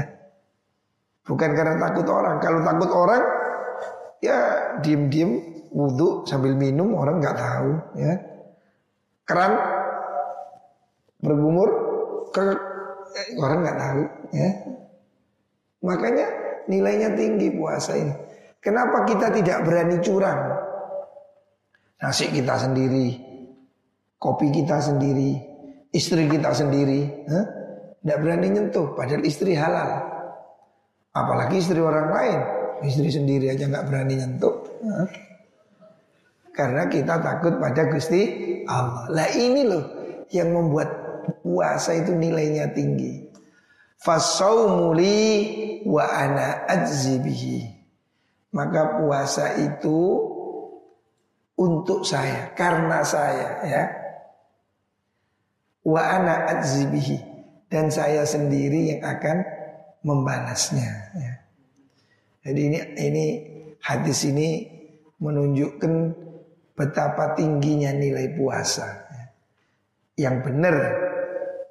[1.28, 2.40] Bukan karena takut orang.
[2.40, 3.24] Kalau takut orang,
[4.24, 4.38] ya
[4.80, 8.14] diem-diem wudhu sambil minum orang nggak tahu, ya.
[9.28, 9.54] Keran
[11.20, 11.70] bergumur,
[12.32, 12.44] ke
[13.44, 14.02] orang nggak tahu,
[14.32, 14.50] ya.
[15.84, 18.14] Makanya nilainya tinggi puasa ini.
[18.62, 20.40] Kenapa kita tidak berani curang?
[21.98, 23.18] Nasi kita sendiri,
[24.22, 25.40] kopi kita sendiri,
[25.90, 27.26] istri kita sendiri,
[28.04, 30.06] tidak berani nyentuh, padahal istri halal.
[31.18, 32.40] Apalagi istri orang lain,
[32.86, 34.56] istri sendiri aja nggak berani nyentuh.
[36.54, 38.22] Karena kita takut pada Gusti
[38.66, 39.06] Allah.
[39.14, 39.84] Lah ini loh
[40.34, 40.90] yang membuat
[41.46, 43.27] puasa itu nilainya tinggi.
[43.98, 45.18] Fasaumuli
[45.86, 47.76] wa ana ajzibihi.
[48.54, 50.00] Maka puasa itu
[51.58, 53.84] untuk saya, karena saya ya.
[55.88, 57.18] Wa ana ajzibihi
[57.72, 59.44] dan saya sendiri yang akan
[60.04, 61.34] membalasnya ya.
[62.48, 63.26] Jadi ini ini
[63.84, 64.64] hadis ini
[65.20, 65.94] menunjukkan
[66.78, 68.88] betapa tingginya nilai puasa.
[69.12, 69.26] Ya.
[70.28, 70.76] Yang benar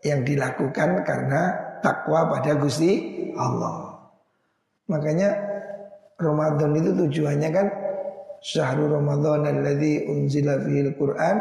[0.05, 2.99] yang dilakukan karena takwa pada Gusti
[3.39, 3.95] Allah.
[4.91, 5.31] Makanya
[6.19, 7.67] Ramadan itu tujuannya kan
[8.43, 11.39] Syahrul Ramadan alladzi unzila fihil Qur'an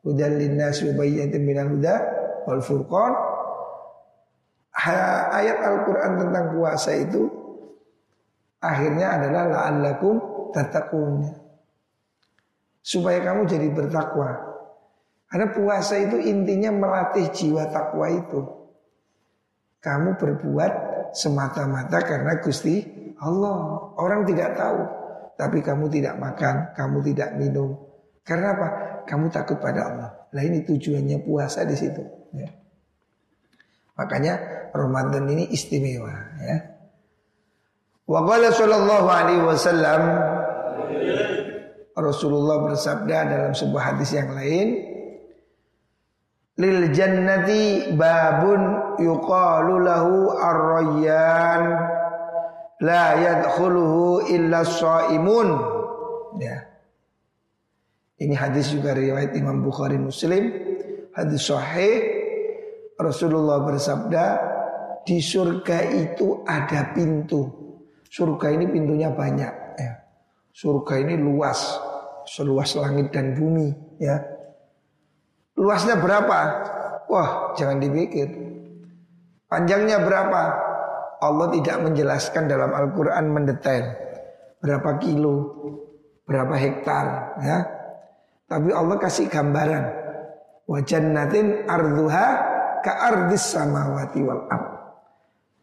[0.00, 1.94] hudal linnas wa bayyinatin minal huda
[2.48, 3.12] wal furqan.
[5.36, 7.28] Ayat Al-Qur'an tentang puasa itu
[8.58, 10.16] akhirnya adalah la'allakum
[10.56, 11.28] tattaqun.
[12.82, 14.32] Supaya kamu jadi bertakwa.
[15.30, 18.61] Karena puasa itu intinya melatih jiwa takwa itu.
[19.82, 20.72] Kamu berbuat
[21.10, 22.86] semata-mata karena Gusti
[23.18, 23.90] Allah.
[23.98, 24.80] Orang tidak tahu.
[25.34, 27.74] Tapi kamu tidak makan, kamu tidak minum.
[28.22, 28.68] Karena apa?
[29.10, 30.10] Kamu takut pada Allah.
[30.30, 32.02] Nah ini tujuannya puasa di situ.
[32.30, 32.54] Ya.
[33.98, 34.34] Makanya
[34.70, 36.14] Ramadan ini istimewa.
[36.38, 36.58] Ya.
[38.06, 40.02] Wa qala sallallahu alaihi wasallam
[41.92, 44.91] Rasulullah bersabda dalam sebuah hadis yang lain
[46.62, 51.62] lil jannati babun yuqalu lahu ar-rayyan
[52.78, 55.48] la yadkhuluhu illa shaimun
[56.38, 56.62] ya.
[58.22, 60.54] Ini hadis juga riwayat Imam Bukhari Muslim.
[61.10, 62.22] Hadis sahih.
[62.94, 64.24] Rasulullah bersabda
[65.02, 67.50] di surga itu ada pintu.
[68.06, 69.92] Surga ini pintunya banyak ya.
[70.54, 71.82] Surga ini luas
[72.22, 74.22] seluas langit dan bumi ya
[75.56, 76.38] Luasnya berapa?
[77.12, 78.28] Wah, jangan dipikir.
[79.46, 80.42] Panjangnya berapa?
[81.22, 83.84] Allah tidak menjelaskan dalam Al-Quran mendetail
[84.62, 85.36] berapa kilo,
[86.22, 87.06] berapa hektar,
[87.42, 87.58] ya.
[88.46, 89.84] Tapi Allah kasih gambaran.
[90.70, 92.26] Wajannatin arduha
[92.80, 94.70] ka ardis samawati wal ard.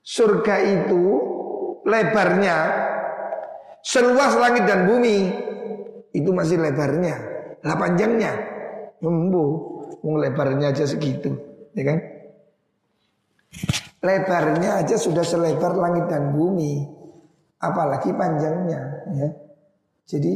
[0.04, 1.02] Surga itu
[1.88, 2.58] lebarnya
[3.80, 5.32] seluas langit dan bumi.
[6.12, 7.15] Itu masih lebarnya.
[7.63, 8.34] Lah panjangnya.
[10.02, 11.34] Lebarnya aja segitu,
[11.75, 11.99] ya kan?
[13.99, 16.88] Lebarnya aja sudah selebar langit dan bumi,
[17.60, 18.82] apalagi panjangnya,
[19.13, 19.28] ya.
[20.10, 20.34] Jadi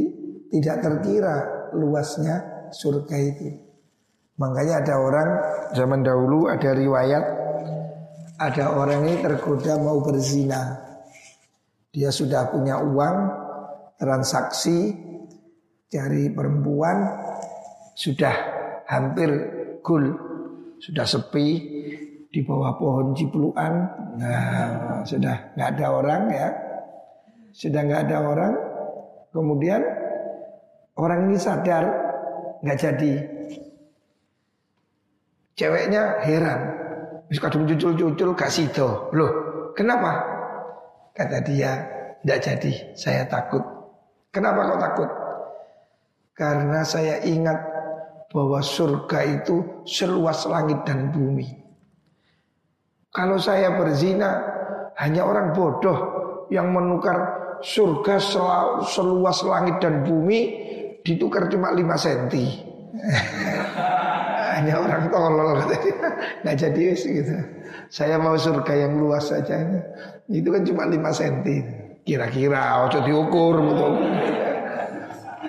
[0.51, 1.35] tidak terkira
[1.73, 3.49] luasnya surga itu.
[4.37, 5.29] Makanya ada orang
[5.73, 7.23] zaman dahulu ada riwayat
[8.37, 10.81] ada orang ini tergoda mau berzina.
[11.93, 13.17] Dia sudah punya uang
[14.01, 14.91] transaksi
[15.87, 17.05] dari perempuan
[17.93, 18.33] sudah
[18.89, 19.29] hampir
[19.83, 20.15] gul
[20.79, 21.47] sudah sepi
[22.33, 23.73] di bawah pohon cipluan
[24.17, 26.49] nah sudah nggak ada orang ya
[27.53, 28.53] sudah nggak ada orang
[29.29, 29.81] kemudian
[30.97, 31.83] orang ini sadar
[32.65, 33.13] nggak jadi
[35.53, 36.83] ceweknya heran
[37.33, 39.09] Wis kadung cucul-cucul gak sido.
[39.09, 39.31] Loh,
[39.73, 40.21] kenapa?
[41.17, 41.81] Kata dia,
[42.21, 43.65] tidak jadi, saya takut.
[44.29, 45.09] Kenapa kau takut?
[46.37, 47.57] Karena saya ingat
[48.33, 51.45] bahwa surga itu seluas langit dan bumi.
[53.13, 54.41] Kalau saya berzina
[54.97, 55.97] hanya orang bodoh
[56.49, 57.15] yang menukar
[57.61, 58.17] surga
[58.89, 60.39] seluas langit dan bumi
[61.05, 62.45] ditukar cuma 5 senti.
[64.53, 65.57] hanya orang tolol
[66.41, 67.37] nggak jadi wis gitu.
[67.93, 69.61] Saya mau surga yang luas saja.
[70.25, 71.57] Itu kan cuma 5 senti.
[72.03, 73.93] Kira-kira ojo diukur betul.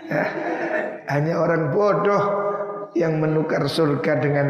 [0.04, 0.24] Ya,
[1.16, 2.43] hanya orang bodoh
[2.94, 4.46] yang menukar surga dengan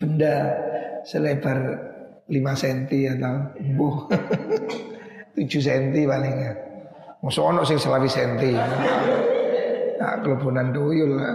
[0.00, 0.34] benda
[1.04, 1.58] selebar
[2.26, 3.36] 5 cm atau
[3.76, 3.96] buh
[5.36, 6.52] 7 cm palingnya.
[7.22, 8.50] Masa ono sing selawi senti.
[10.02, 11.30] Nah, kelebunan tuyul lah.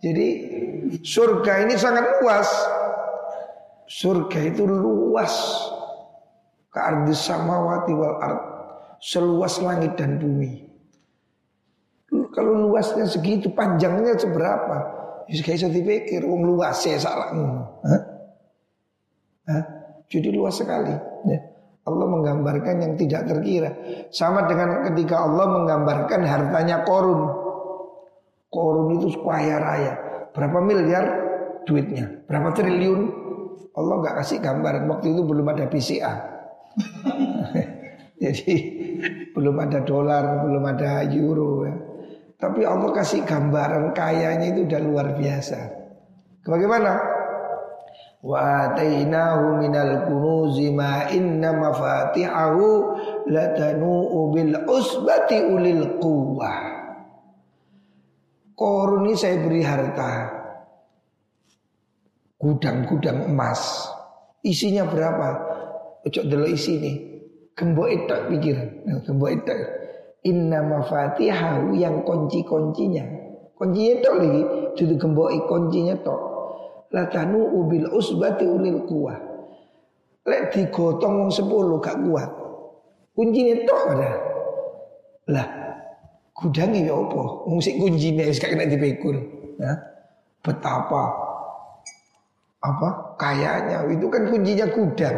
[0.00, 0.28] Jadi
[1.04, 2.48] surga ini sangat luas.
[3.84, 5.34] Surga itu luas.
[6.72, 6.80] Ke
[7.12, 8.42] samawati wal ard.
[9.02, 10.69] Seluas langit dan bumi.
[12.30, 14.76] Kalau luasnya segitu, panjangnya seberapa?
[15.30, 17.30] Ya saya dipikir, wong luas ya salah.
[17.86, 18.02] Hah?
[19.46, 19.64] Hah?
[20.10, 20.90] Jadi luas sekali.
[21.26, 21.38] Ya.
[21.86, 23.70] Allah menggambarkan yang tidak terkira.
[24.10, 27.30] Sama dengan ketika Allah menggambarkan hartanya korun.
[28.50, 29.92] Korun itu kaya raya.
[30.34, 31.04] Berapa miliar
[31.66, 32.26] duitnya?
[32.26, 33.00] Berapa triliun?
[33.74, 34.90] Allah nggak kasih gambaran.
[34.90, 36.12] Waktu itu belum ada PCA.
[38.22, 38.54] Jadi
[39.32, 41.74] belum ada dolar, belum ada euro ya.
[42.40, 45.60] Tapi Allah kasih gambaran kayanya itu udah luar biasa.
[46.48, 46.96] Bagaimana?
[48.24, 52.68] Wa atainahu minal kunuzi ma inna mafatihahu
[53.28, 56.80] latanu bil usbati ulil quwwah.
[58.60, 60.28] Korun ini saya beri harta
[62.36, 63.88] Gudang-gudang emas
[64.44, 65.28] Isinya berapa?
[66.04, 66.96] Ojo dulu isi nih
[67.56, 69.56] Gembok itu pikir nah, Gembok itu
[70.26, 73.04] Inna mafatihahu yang kunci-kuncinya
[73.56, 74.42] Kuncinya itu lagi
[74.76, 76.16] Jadi gembok kuncinya itu
[76.90, 79.18] Latanu ubil usbati ulil kuah
[80.28, 82.30] Lek digotong wong sepuluh gak kuat
[83.16, 84.12] Kuncinya itu ada
[85.32, 85.60] Lah
[86.40, 87.22] Gudangnya ya apa?
[87.52, 89.12] Musik kuncinya wis kena dipikul.
[89.60, 89.76] Ya.
[90.40, 91.12] Betapa
[92.60, 92.88] apa
[93.20, 95.16] kayaknya itu kan kuncinya gudang.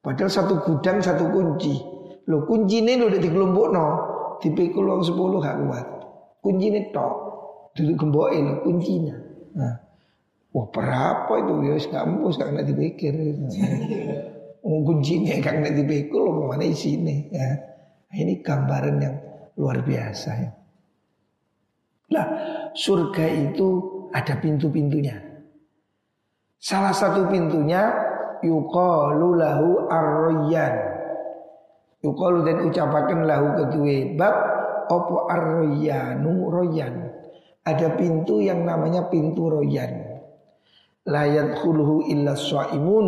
[0.00, 1.76] Padahal satu gudang satu kunci.
[2.30, 3.86] Lo kunci ini lo udah dikelompok no,
[4.38, 5.86] dipikul orang sepuluh gak kuat.
[6.42, 7.14] Kunci ini tok,
[7.74, 9.16] duduk gemboke lo kuncinya.
[9.58, 9.74] Nah.
[10.52, 13.12] Wah berapa itu ya gak mpus gak kena dipikir.
[14.86, 17.48] kuncinya gak kena dipikul lo mana sini ya.
[18.12, 19.16] Ini gambaran yang
[19.56, 20.50] luar biasa ya.
[22.12, 22.26] Nah,
[22.76, 23.68] surga itu
[24.12, 25.16] ada pintu-pintunya.
[26.60, 27.88] Salah satu pintunya
[28.44, 30.91] yuqalu lahu arroyan.
[32.02, 34.34] Yuqalu dan ucapakan lahu kedua bab
[34.90, 37.14] opo arroyanu royan.
[37.62, 40.22] Ada pintu yang namanya pintu royan.
[41.06, 42.34] Layat khuluhu illa
[42.74, 43.06] imun.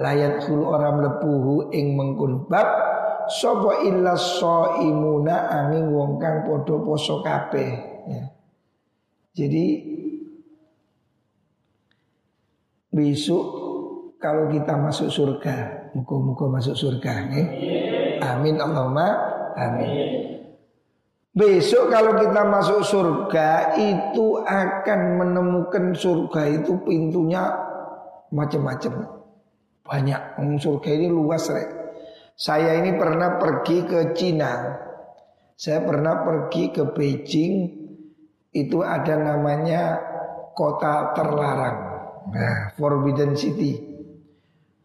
[0.00, 4.12] Layat khulu orang lepuhu ing mengkun bab Sopo illa
[4.84, 7.72] imuna angin wong kang padha poso kabeh
[8.04, 8.22] ya.
[9.32, 9.64] Jadi
[12.92, 13.44] besok
[14.20, 17.44] kalau kita masuk surga, muka-muka masuk surga ya.
[18.22, 19.08] Amin Allahumma
[19.56, 20.34] amin.
[21.34, 27.42] Besok kalau kita masuk surga itu akan menemukan surga itu pintunya
[28.30, 29.18] macam-macam.
[29.82, 30.38] Banyak.
[30.62, 31.68] Surga ini luas rek.
[32.38, 34.78] Saya ini pernah pergi ke Cina.
[35.58, 37.54] Saya pernah pergi ke Beijing.
[38.54, 39.98] Itu ada namanya
[40.54, 41.78] kota terlarang.
[42.30, 43.74] Nah, Forbidden City.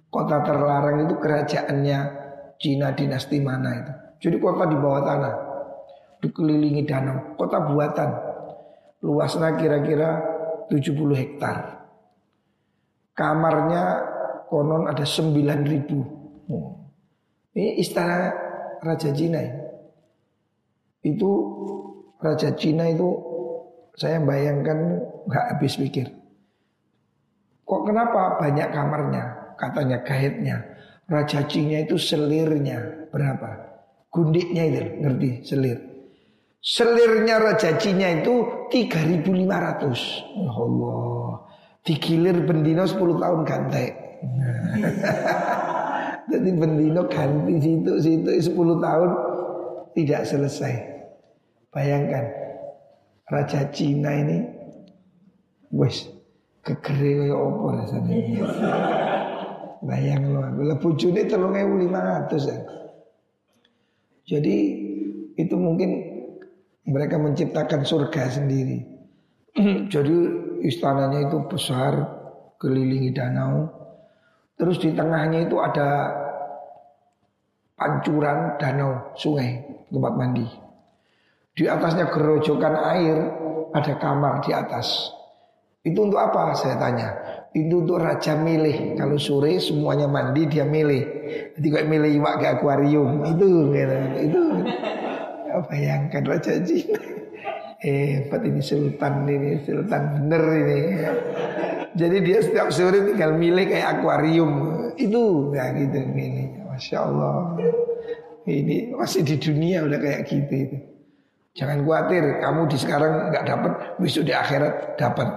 [0.09, 2.18] Kota terlarang itu kerajaannya
[2.59, 3.93] Cina dinasti mana itu.
[4.27, 5.35] Jadi kota di bawah tanah.
[6.19, 7.39] Dikelilingi danau.
[7.39, 8.09] Kota buatan.
[8.99, 10.19] Luasnya kira-kira
[10.67, 11.87] 70 hektar.
[13.15, 13.83] Kamarnya
[14.51, 16.03] konon ada 9 ribu.
[16.51, 16.83] Oh.
[17.55, 18.35] Ini istana
[18.83, 19.63] Raja Cina ini.
[21.15, 21.31] Itu
[22.19, 23.07] Raja Cina itu
[23.95, 26.11] saya bayangkan nggak habis pikir.
[27.63, 29.23] Kok kenapa banyak kamarnya?
[29.55, 30.57] Katanya gaitnya.
[31.09, 33.81] Raja Cina itu selirnya berapa?
[34.13, 35.79] Gundiknya itu ngerti selir.
[36.61, 39.25] Selirnya Raja Cina itu 3500.
[40.37, 41.49] Ya Allah.
[41.81, 43.91] Digilir bendino 10 tahun gantek.
[46.29, 49.09] Jadi bendino ganti situ situ 10 tahun
[49.97, 50.73] tidak selesai.
[51.73, 52.25] Bayangkan
[53.25, 54.37] Raja Cina ini
[55.73, 56.05] wes
[56.61, 58.17] kegere kaya apa rasanya.
[59.79, 62.57] Bayang lo, lah bojone 3500 ya.
[64.29, 64.55] Jadi
[65.39, 65.89] itu mungkin
[66.83, 68.83] mereka menciptakan surga sendiri.
[69.93, 70.15] Jadi
[70.67, 71.95] istananya itu besar,
[72.59, 73.71] kelilingi danau.
[74.59, 76.11] Terus di tengahnya itu ada
[77.79, 80.47] pancuran danau sungai tempat mandi.
[81.55, 83.17] Di atasnya gerojokan air,
[83.71, 85.15] ada kamar di atas.
[85.83, 86.51] Itu untuk apa?
[86.55, 87.09] Saya tanya.
[87.49, 88.93] Itu untuk raja milih.
[88.93, 91.01] Kalau sore semuanya mandi dia milih.
[91.57, 93.25] Jadi kayak milih iwak ke akuarium.
[93.25, 93.95] Itu gitu.
[94.21, 94.41] Itu.
[95.65, 96.99] Bayangkan raja Cina.
[97.79, 100.79] Eh, Hebat ini sultan ini, sultan bener ini.
[101.95, 104.51] Jadi dia setiap sore tinggal milih kayak akuarium.
[104.99, 106.69] Itu ya gitu milih.
[106.69, 107.57] Masya Allah.
[108.45, 110.77] Ini masih di dunia udah kayak gitu itu.
[111.57, 115.27] Jangan khawatir, kamu di sekarang nggak dapat, besok di akhirat dapat.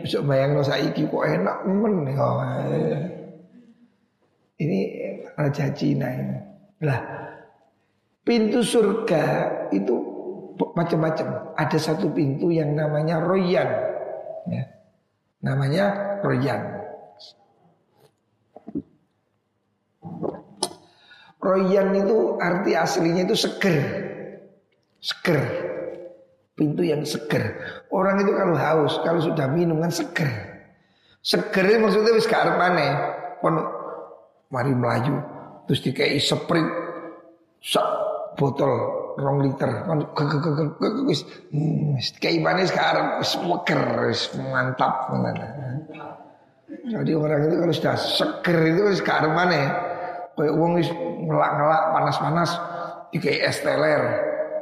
[0.00, 2.08] Besok bayang no saiki kok enak men.
[4.60, 4.78] Ini
[5.36, 6.38] raja Cina ini.
[6.84, 7.00] Lah,
[8.24, 9.24] pintu surga
[9.72, 9.94] itu
[10.76, 11.56] macam-macam.
[11.56, 13.68] Ada satu pintu yang namanya Royan.
[14.48, 14.64] Ya.
[15.40, 15.84] Namanya
[16.20, 16.60] Royan.
[21.40, 23.76] Royan itu arti aslinya itu seger.
[25.00, 25.69] Seger.
[26.60, 27.56] Pintu yang seger.
[27.88, 30.28] Orang itu kalau haus, kalau sudah minum kan seger.
[31.24, 32.88] Seger maksudnya wis gak arepane.
[33.40, 33.56] Kon
[34.50, 35.14] mari melaju
[35.70, 36.66] terus dikai sprint
[37.62, 37.86] sak
[38.34, 38.72] botol
[39.14, 40.02] rong liter kon
[41.06, 41.22] wis
[41.54, 45.06] hmm, wis kayak manis gak wis meker wis mantap
[46.90, 49.70] jadi orang itu kalau sudah seger itu wis gak arep maneh
[50.34, 50.90] kayak wong wis
[51.22, 52.50] ngelak-ngelak panas-panas
[53.14, 54.02] dikai es teler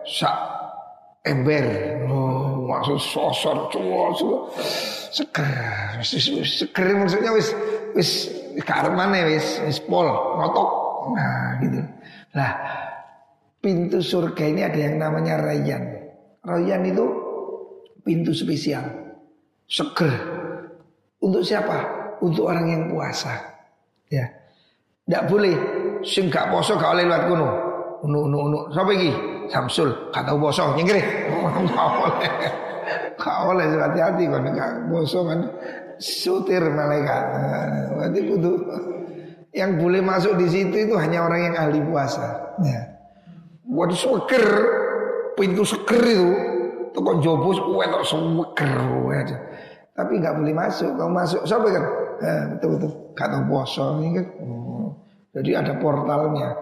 [0.04, 0.57] sak
[1.26, 1.66] ember.
[2.06, 4.08] Oh, maksud sosor cowok
[5.10, 5.48] seger.
[6.02, 7.54] Seger maksudnya wis
[7.96, 8.10] wis
[8.62, 10.06] karmane wis wis pol
[10.38, 10.70] ngotok.
[11.16, 11.80] Nah, gitu.
[12.36, 12.52] Lah
[13.58, 15.82] pintu surga ini ada yang namanya Rayyan.
[16.44, 17.04] Rayyan itu
[18.04, 18.84] pintu spesial.
[19.68, 20.12] Seger.
[21.18, 21.76] Untuk siapa?
[22.22, 23.36] Untuk orang yang puasa.
[24.08, 24.24] Ya.
[25.04, 25.54] Tidak boleh
[26.04, 27.48] sing gak poso gak oleh lewat kuno.
[28.06, 28.58] Unu unu unu.
[28.72, 29.37] Siapa iki?
[29.48, 31.02] Samsul, kata boso, nyengkiri.
[31.74, 32.30] Kau oleh.
[33.18, 35.40] Kau oleh hati-hati kan gak boso kan
[35.98, 37.22] sutir malaikat.
[37.98, 38.56] Berarti butuh
[39.52, 42.54] yang boleh masuk di situ itu hanya orang yang ahli puasa.
[42.62, 42.80] Ya.
[43.68, 44.46] Buat seger,
[45.36, 46.30] pintu seger itu,
[46.96, 48.72] tukang jobos kue tak seger
[49.12, 49.36] aja.
[49.98, 50.94] Tapi nggak boleh masuk.
[50.94, 51.84] Kalau masuk, siapa kan?
[52.22, 52.92] Eh, betul betul.
[53.18, 54.22] Kata boso ini.
[54.22, 54.94] Hmm.
[55.34, 56.54] Jadi ada portalnya.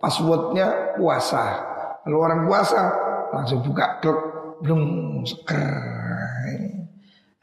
[0.00, 1.67] Passwordnya puasa.
[2.08, 2.88] Kalau orang puasa
[3.36, 4.16] langsung buka klub
[4.64, 4.80] belum
[5.28, 5.60] seger.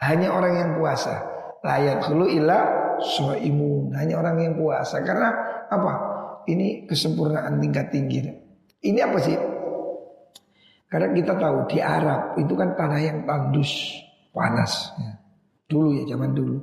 [0.01, 1.21] Hanya orang yang puasa.
[1.61, 3.93] Layak dulu ilah soimun.
[3.93, 5.05] Hanya orang yang puasa.
[5.05, 5.29] Karena
[5.69, 5.93] apa?
[6.49, 8.25] Ini kesempurnaan tingkat tinggi.
[8.81, 9.37] Ini apa sih?
[10.89, 14.01] Karena kita tahu di Arab itu kan tanah yang tandus,
[14.33, 14.97] panas.
[15.69, 16.57] Dulu ya zaman dulu.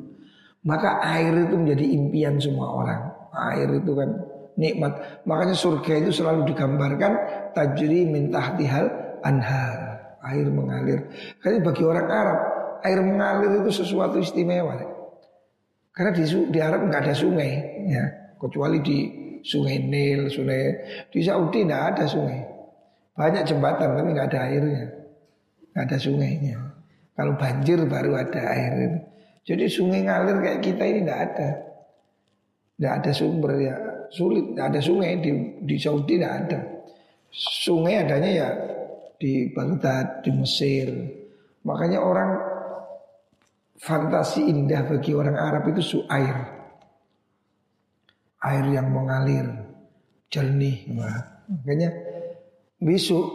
[0.66, 3.14] Maka air itu menjadi impian semua orang.
[3.30, 4.10] Air itu kan
[4.56, 5.24] nikmat.
[5.24, 7.12] Makanya surga itu selalu digambarkan
[7.56, 8.88] tajri min tahtihal
[9.24, 9.92] anhar.
[10.22, 11.10] Air mengalir.
[11.42, 12.38] Karena bagi orang Arab,
[12.86, 14.78] air mengalir itu sesuatu istimewa.
[15.90, 17.52] Karena di, di Arab nggak ada sungai,
[17.90, 18.04] ya.
[18.38, 18.98] Kecuali di
[19.42, 20.78] sungai Nil, sungai
[21.10, 22.38] di Saudi nggak ada sungai.
[23.18, 24.86] Banyak jembatan tapi nggak ada airnya,
[25.74, 26.58] nggak ada sungainya.
[27.12, 28.72] Kalau banjir baru ada air.
[29.42, 31.48] Jadi sungai ngalir kayak kita ini nggak ada,
[32.78, 35.30] nggak ada sumber ya sulit, nggak ada sungai di
[35.64, 36.60] di Saudi nggak ada.
[37.32, 38.48] Sungai adanya ya
[39.16, 40.88] di Baghdad, di Mesir.
[41.62, 42.30] Makanya orang
[43.78, 46.36] fantasi indah bagi orang Arab itu su air.
[48.42, 49.46] Air yang mengalir,
[50.26, 50.90] jernih.
[50.90, 51.90] Makanya
[52.82, 53.26] besok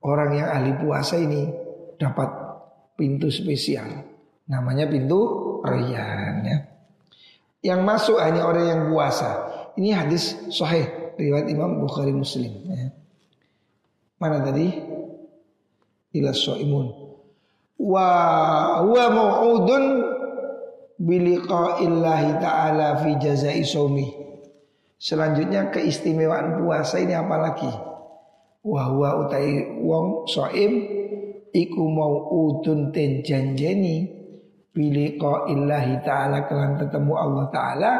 [0.00, 1.44] orang yang ahli puasa ini
[2.00, 2.28] dapat
[2.96, 3.88] pintu spesial.
[4.48, 5.20] Namanya pintu
[5.60, 6.58] Rayyan ya.
[7.60, 9.59] Yang masuk hanya orang yang puasa.
[9.78, 12.50] Ini hadis sahih riwayat Imam Bukhari Muslim.
[12.70, 12.90] Ya.
[14.20, 14.68] Mana tadi?
[16.16, 16.86] Ila so'imun.
[17.80, 18.08] Wa
[18.84, 19.84] huwa mau'udun
[21.00, 24.08] biliqa'illahi ta'ala fi jazai saumi.
[25.00, 27.72] Selanjutnya keistimewaan puasa ini apa lagi?
[28.60, 30.72] Wa huwa utai wong so'im
[31.56, 34.04] iku mau'udun ten janjeni
[34.76, 37.92] biliqa'illahi ta'ala kelan ketemu Allah ta'ala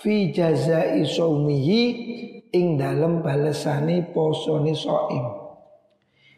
[0.00, 1.82] fi jazai saumihi
[2.52, 5.24] ing dalam balesane posone soim.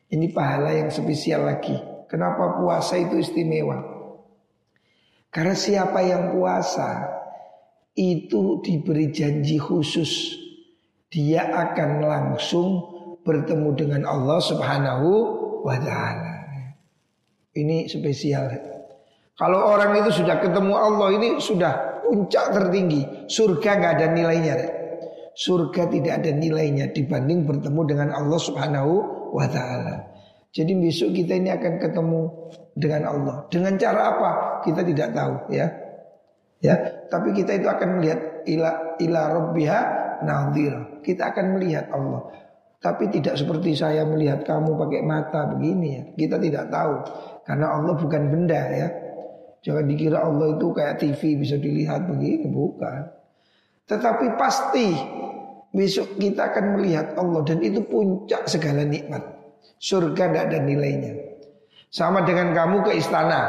[0.08, 1.76] Ini pahala yang spesial lagi.
[2.08, 3.76] Kenapa puasa itu istimewa?
[5.28, 7.04] Karena siapa yang puasa
[7.92, 10.32] itu diberi janji khusus
[11.12, 12.68] dia akan langsung
[13.24, 15.08] bertemu dengan Allah Subhanahu
[15.64, 16.36] wa taala.
[17.52, 18.48] Ini spesial.
[19.36, 23.28] Kalau orang itu sudah ketemu Allah ini sudah puncak tertinggi.
[23.28, 24.54] Surga nggak ada nilainya.
[25.36, 28.92] Surga tidak ada nilainya dibanding bertemu dengan Allah Subhanahu
[29.36, 30.08] wa taala.
[30.50, 32.22] Jadi besok kita ini akan ketemu
[32.74, 33.36] dengan Allah.
[33.52, 34.30] Dengan cara apa?
[34.64, 35.66] Kita tidak tahu ya.
[36.58, 36.74] Ya,
[37.06, 39.80] tapi kita itu akan melihat ila ila rabbiha
[40.26, 40.74] nadhir.
[41.06, 42.26] Kita akan melihat Allah.
[42.78, 46.02] Tapi tidak seperti saya melihat kamu pakai mata begini ya.
[46.14, 46.94] Kita tidak tahu
[47.46, 48.88] karena Allah bukan benda ya.
[49.62, 53.10] Jangan dikira Allah itu kayak TV bisa dilihat begini, bukan.
[53.88, 54.94] Tetapi pasti
[55.72, 59.24] besok kita akan melihat Allah dan itu puncak segala nikmat.
[59.78, 61.12] Surga tidak ada nilainya.
[61.88, 63.48] Sama dengan kamu ke istana.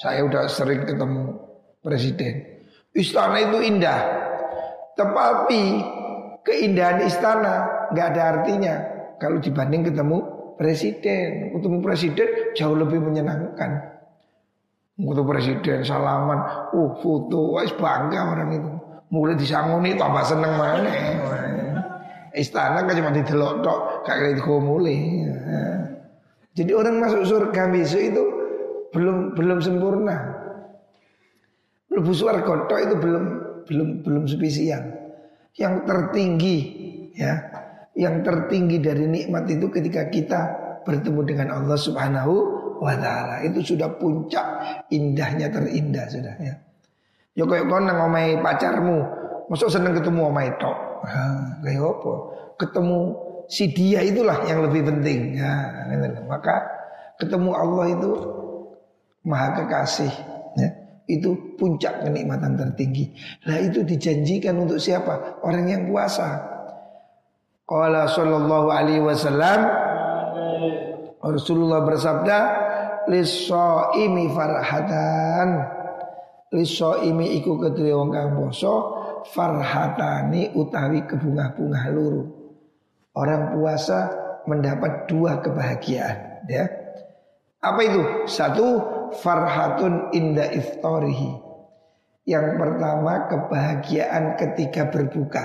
[0.00, 1.36] Saya udah sering ketemu
[1.84, 2.64] presiden.
[2.96, 4.00] Istana itu indah.
[4.96, 5.62] Tetapi
[6.40, 8.74] keindahan istana nggak ada artinya
[9.20, 10.18] kalau dibanding ketemu
[10.56, 11.52] presiden.
[11.52, 13.99] Ketemu presiden jauh lebih menyenangkan.
[15.00, 18.70] Foto presiden salaman, uh foto, wis bangga orang itu.
[19.10, 20.92] Mulai disangoni tambah seneng mana?
[22.30, 25.26] Istana kan cuma didelok tok, kira itu mulai.
[26.54, 28.22] Jadi orang masuk surga besok itu
[28.94, 30.16] belum belum sempurna.
[31.90, 33.24] Belum suarga itu belum
[33.66, 34.84] belum belum spesial.
[35.58, 36.58] Yang tertinggi
[37.18, 37.34] ya,
[37.98, 40.40] yang tertinggi dari nikmat itu ketika kita
[40.86, 43.44] bertemu dengan Allah Subhanahu wa taala.
[43.44, 44.46] Itu sudah puncak
[44.90, 46.54] indahnya terindah sudah ya.
[47.38, 48.98] Ya kayak kau nang omai pacarmu,
[49.52, 50.76] masuk seneng ketemu omai tok.
[51.62, 52.12] kayak apa?
[52.58, 52.98] Ketemu
[53.46, 55.38] si dia itulah yang lebih penting.
[55.38, 55.52] Ya,
[56.26, 56.66] maka
[57.22, 58.10] ketemu Allah itu
[59.24, 60.12] maha kekasih.
[60.58, 60.68] Ya,
[61.06, 63.14] itu puncak kenikmatan tertinggi.
[63.46, 65.40] Nah itu dijanjikan untuk siapa?
[65.46, 66.50] Orang yang puasa.
[67.70, 69.62] Qala sallallahu alaihi wasallam
[71.22, 72.38] Rasulullah bersabda
[73.98, 75.48] imi farhatan
[77.04, 78.74] imi iku kedue wong kang poso
[79.30, 82.40] farhatani utawi kebunga-bunga luru
[83.10, 84.06] Orang puasa
[84.46, 86.64] mendapat dua kebahagiaan ya.
[87.58, 88.02] Apa itu?
[88.30, 88.66] Satu
[89.18, 91.34] farhatun inda iftarihi.
[92.30, 95.44] Yang pertama kebahagiaan ketika berbuka.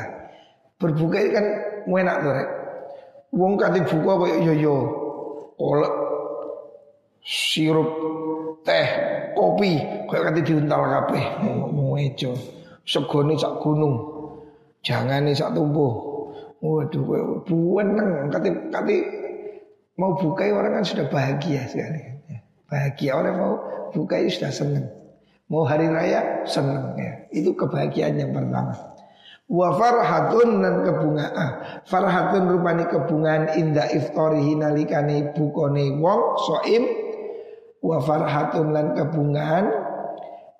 [0.77, 1.47] Berbuka itu kan
[1.89, 2.49] enak tuh rek.
[3.33, 4.77] Wong kate buka koyo yo yo.
[5.57, 6.04] Kolek
[7.25, 7.89] sirup
[8.61, 8.85] teh
[9.33, 10.85] kopi koyo kate diuntal.
[11.73, 12.37] Mau ejo.
[12.85, 13.97] Segone sak gunung.
[14.85, 16.13] Jangan nih sak tumbuh.
[16.61, 18.29] Waduh, bueneng.
[18.29, 18.97] Kati, kati
[19.97, 22.01] mau buka orang kan sudah bahagia sekali.
[22.69, 23.53] Bahagia orang mau
[23.89, 24.85] buka itu sudah senang.
[25.49, 27.25] Mau hari raya senang ya.
[27.33, 28.73] Itu kebahagiaan yang pertama.
[29.45, 31.49] Wa farhatun dan kebungaan.
[31.85, 36.85] Farhatun rupani kebungaan inda iftarihi nalikane bukone wong soim.
[37.85, 39.65] Wa farhatun lan kebungaan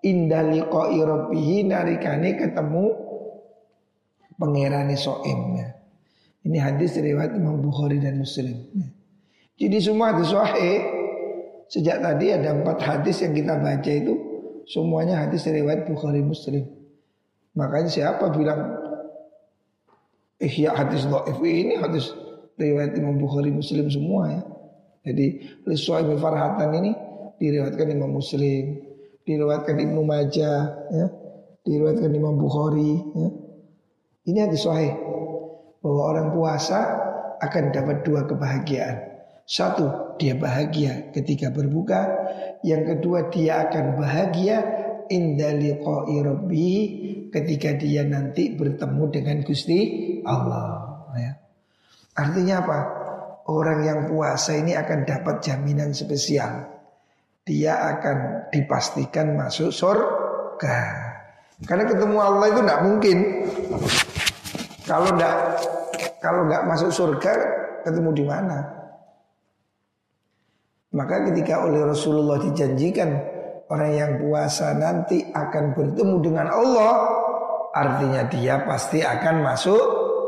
[0.06, 2.94] inda liqa'i rabbihi nalikane ketemu
[4.38, 5.74] pangerane soim ya.
[6.46, 8.70] Ini hadis riwayat Imam Bukhari dan Muslim.
[9.58, 10.80] Jadi semua hadis sahih.
[11.66, 14.14] Sejak tadi ada empat hadis yang kita baca itu
[14.70, 16.62] semuanya hadis riwayat Bukhari Muslim.
[17.58, 18.70] Makanya siapa bilang
[20.38, 22.14] ihya hadis dhaif ini hadis
[22.62, 24.42] riwayat Imam Bukhari Muslim semua ya.
[25.10, 26.94] Jadi Liswaimi Farhatan ini
[27.46, 28.82] diriwayatkan Imam Muslim,
[29.22, 31.08] diriwayatkan Ibnu Majah, ya,
[31.62, 32.98] diriwayatkan Imam Bukhari.
[33.14, 33.30] Ya.
[34.26, 34.98] Ini hadis sahih
[35.86, 36.80] bahwa orang puasa
[37.38, 39.14] akan dapat dua kebahagiaan.
[39.46, 42.10] Satu, dia bahagia ketika berbuka.
[42.66, 44.58] Yang kedua, dia akan bahagia
[45.14, 45.78] indali
[46.26, 46.70] rabbi
[47.30, 49.80] ketika dia nanti bertemu dengan Gusti
[50.26, 50.98] Allah.
[51.14, 51.38] Ya.
[52.18, 52.80] Artinya apa?
[53.46, 56.75] Orang yang puasa ini akan dapat jaminan spesial.
[57.46, 60.78] Dia akan dipastikan masuk surga.
[61.70, 63.18] Karena ketemu Allah itu tidak mungkin.
[64.90, 65.36] Kalau tidak
[66.18, 67.34] kalau nggak masuk surga
[67.86, 68.60] ketemu di mana?
[70.98, 73.14] Maka ketika oleh Rasulullah dijanjikan
[73.70, 76.94] orang yang puasa nanti akan bertemu dengan Allah,
[77.78, 79.84] artinya dia pasti akan masuk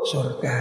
[0.06, 0.58] surga.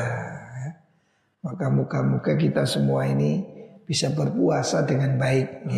[1.44, 3.44] Maka muka-muka kita semua ini
[3.86, 5.68] bisa berpuasa dengan baik.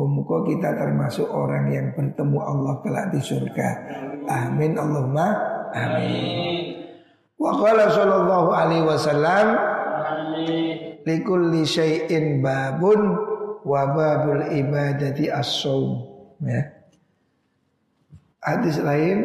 [0.00, 3.68] Muka-muka kita termasuk orang yang bertemu Allah kelak di surga.
[4.24, 5.28] Amin Allahumma
[5.76, 6.88] amin.
[7.36, 9.46] Wa qala sallallahu alaihi wasallam
[11.04, 13.12] likulli syai'in babun
[13.60, 16.00] wa babul ibadati as-saum
[16.48, 16.64] ya.
[18.40, 19.20] Hadis lain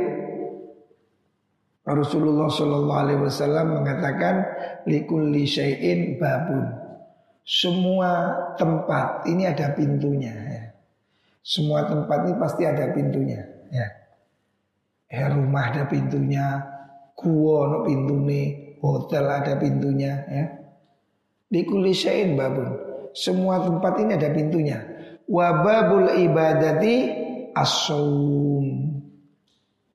[1.87, 4.43] Rasulullah sallallahu alaihi wasallam mengatakan
[4.83, 6.67] likulli syai'in babun.
[7.47, 10.64] Semua tempat ini ada pintunya ya.
[11.45, 13.87] Semua tempat ini pasti ada pintunya ya.
[15.05, 16.57] Ya rumah ada pintunya,
[17.13, 20.45] Gua no pintune, hotel ada pintunya ya.
[21.45, 22.81] Di kulisain babun.
[23.13, 24.81] Semua tempat ini ada pintunya.
[25.29, 26.95] Wababul ibadati
[27.53, 28.65] asum.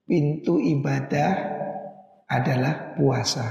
[0.07, 1.31] Pintu ibadah
[2.31, 3.47] adalah puasa.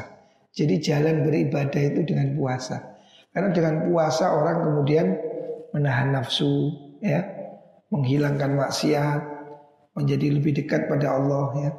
[0.55, 2.97] Jadi jalan beribadah itu dengan puasa.
[3.29, 5.07] Karena dengan puasa orang kemudian
[5.71, 7.38] menahan nafsu, ya,
[7.89, 9.21] menghilangkan maksiat,
[9.97, 11.71] menjadi lebih dekat pada Allah, ya.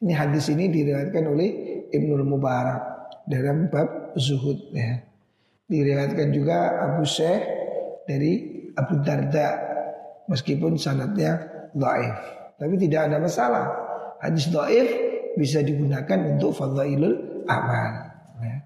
[0.00, 1.48] Ini hadis ini diriwayatkan oleh
[1.92, 2.90] Ibnu Mubarak
[3.28, 4.96] dalam bab zuhud ya.
[5.68, 7.44] Diriwayatkan juga Abu Syekh
[8.08, 8.32] dari
[8.74, 9.60] Abu Darda
[10.26, 11.36] meskipun sanatnya
[11.76, 12.16] dhaif.
[12.56, 13.64] Tapi tidak ada masalah.
[14.24, 14.88] Hadis dhaif
[15.36, 17.92] bisa digunakan untuk fadhailul amal.
[18.42, 18.56] Ya.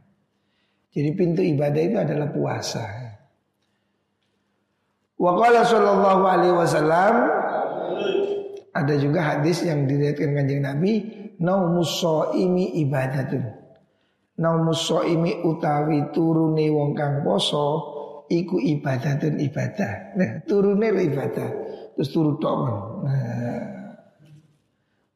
[0.96, 3.03] Jadi pintu ibadah itu adalah puasa.
[5.24, 7.14] Wa qala sallallahu alaihi wasallam
[8.76, 10.92] ada juga hadis yang diriwayatkan kanjeng Nabi
[11.40, 13.48] naumus shaimi ibadatun.
[14.36, 17.94] Naumus shaimi utawi turune wong kang poso
[18.28, 20.12] iku ibadah dan ibadah.
[20.20, 21.48] Nah, turunnya ibadah.
[21.96, 22.76] Terus turun toman.
[23.08, 23.62] Nah,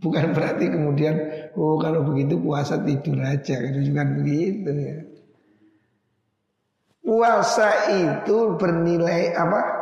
[0.00, 1.14] bukan berarti kemudian
[1.52, 3.60] oh kalau begitu puasa tidur aja.
[3.60, 4.96] Itu juga begitu ya.
[7.04, 9.77] Puasa itu bernilai apa?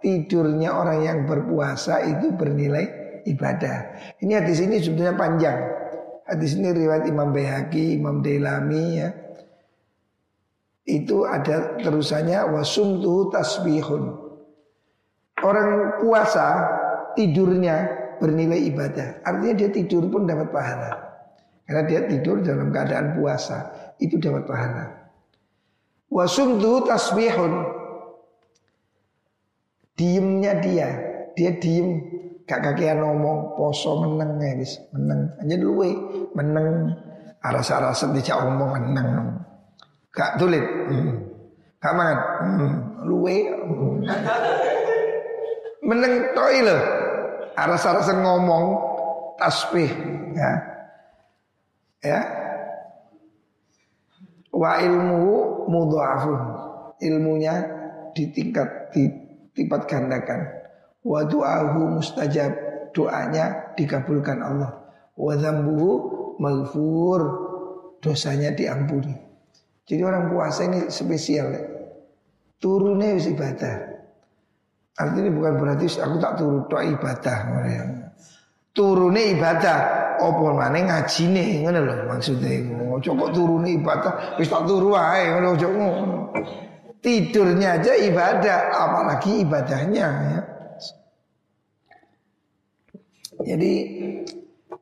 [0.00, 3.76] Tidurnya orang yang berpuasa itu bernilai ibadah.
[4.24, 5.60] Ini hadis ini sebetulnya panjang.
[6.24, 9.08] Hadis ini riwayat Imam Bayhaqi, Imam Dailami ya
[10.90, 14.04] itu ada terusannya wasum tuh tasbihun.
[15.40, 16.46] Orang puasa
[17.14, 17.88] tidurnya
[18.20, 19.24] bernilai ibadah.
[19.24, 20.90] Artinya dia tidur pun dapat pahala.
[21.64, 23.70] Karena dia tidur dalam keadaan puasa,
[24.02, 24.84] itu dapat pahala.
[26.10, 27.79] Wasum tuh tasbihun.
[30.00, 30.88] Diemnya dia,
[31.36, 32.00] dia diem
[32.48, 35.86] gak kakean ngomong poso meneng ya bis meneng aja dulu
[36.34, 36.96] meneng
[37.44, 39.38] aras-arasan dijak ngomong meneng
[40.10, 40.62] Gak tulit.
[40.90, 41.22] Hmm.
[41.78, 42.18] Gak mangan.
[42.42, 42.72] Hmm.
[43.06, 43.36] Luwe.
[43.54, 44.02] Hmm.
[45.86, 46.78] Meneng toi lo.
[47.54, 48.64] Aras-arasan ngomong
[49.38, 49.90] tasbih.
[50.34, 50.52] Ya.
[52.02, 52.20] Ya.
[54.50, 56.40] Wa ilmu mudhafun.
[57.00, 57.54] Ilmunya
[58.12, 58.92] ditingkat
[59.54, 60.40] dilipat gandakan.
[61.02, 62.52] Wa du'ahu mustajab.
[62.90, 64.70] Doanya dikabulkan Allah.
[65.14, 65.90] Wa dzambuhu
[66.42, 67.22] maghfur.
[68.02, 69.12] Dosanya diampuni.
[69.84, 71.62] Jadi orang puasa ini spesial ya.
[72.60, 73.76] Turunnya wis ibadah.
[75.00, 77.38] Artinya bukan berarti aku tak turun tok ibadah
[78.70, 79.78] Turunnya ibadah.
[80.20, 82.60] Mana ngaji nih ngono loh maksudnya.
[83.00, 85.68] Kok turunnya ibadah wis tak turu ae ngono ojo
[87.00, 90.40] Tidurnya aja ibadah, apalagi ibadahnya ya.
[93.40, 93.72] Jadi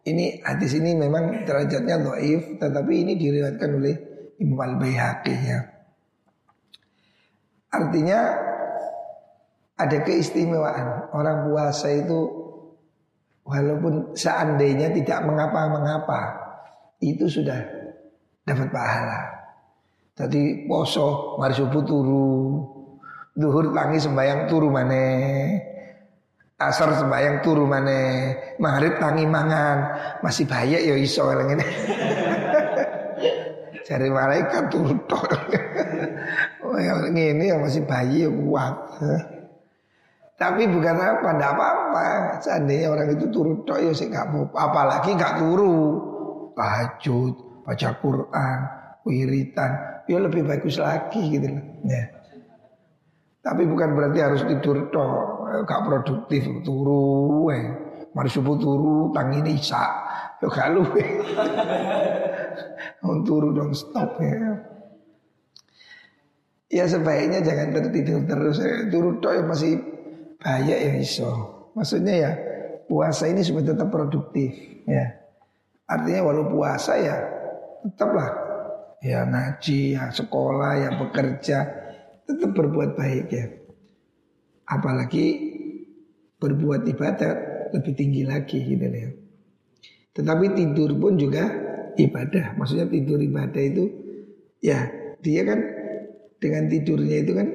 [0.02, 3.94] ini hadis ini memang derajatnya doif, tetapi ini diriwayatkan oleh
[4.42, 5.58] Imam Al-Baihaqi ya.
[7.70, 8.18] Artinya
[9.78, 12.18] ada keistimewaan orang puasa itu
[13.46, 16.20] walaupun seandainya tidak mengapa-mengapa
[16.98, 17.62] itu sudah
[18.42, 19.37] dapat pahala.
[20.18, 22.58] Tadi poso mari subuh turu,
[23.38, 24.98] duhur tangi sembayang turu mana,
[26.58, 29.78] asar sembayang turu mana, maghrib tangi mangan,
[30.18, 31.62] masih bahaya ya iso ini.
[33.86, 35.22] Cari malaikat turun tok.
[36.66, 38.74] oh, yang ini yang masih bayi yang kuat.
[40.34, 42.06] Tapi bukan apa, tidak apa-apa.
[42.42, 45.78] Seandainya orang itu turun tok ya sih nggak apa Apalagi nggak turu.
[46.58, 48.58] Tahajud, baca Quran,
[49.06, 49.97] wiritan.
[50.08, 51.64] Ya lebih bagus lagi gitu loh.
[51.84, 52.08] Ya.
[53.44, 55.20] Tapi bukan berarti harus tidur tok.
[55.68, 57.52] Gak produktif turu.
[57.52, 57.64] Eh.
[58.16, 59.90] Mari subuh turu, tangi isak.
[60.40, 61.04] Ya gak luwe.
[63.04, 64.64] Oh, turu dong stop ya.
[66.68, 68.56] Ya sebaiknya jangan tertidur terus.
[68.88, 69.76] Turu toh ya masih
[70.40, 71.30] bahaya ya iso.
[71.76, 72.30] Maksudnya ya
[72.88, 74.56] puasa ini supaya tetap produktif
[74.88, 75.04] ya.
[75.88, 77.16] Artinya walau puasa ya
[77.84, 78.47] tetaplah
[79.02, 81.58] ya ngaji, ya sekolah, ya bekerja
[82.26, 83.46] tetap berbuat baik ya.
[84.68, 85.26] Apalagi
[86.38, 87.32] berbuat ibadah
[87.72, 89.10] lebih tinggi lagi gitu ya.
[90.12, 91.46] Tetapi tidur pun juga
[91.96, 92.58] ibadah.
[92.58, 93.84] Maksudnya tidur ibadah itu
[94.58, 94.90] ya
[95.22, 95.60] dia kan
[96.38, 97.48] dengan tidurnya itu kan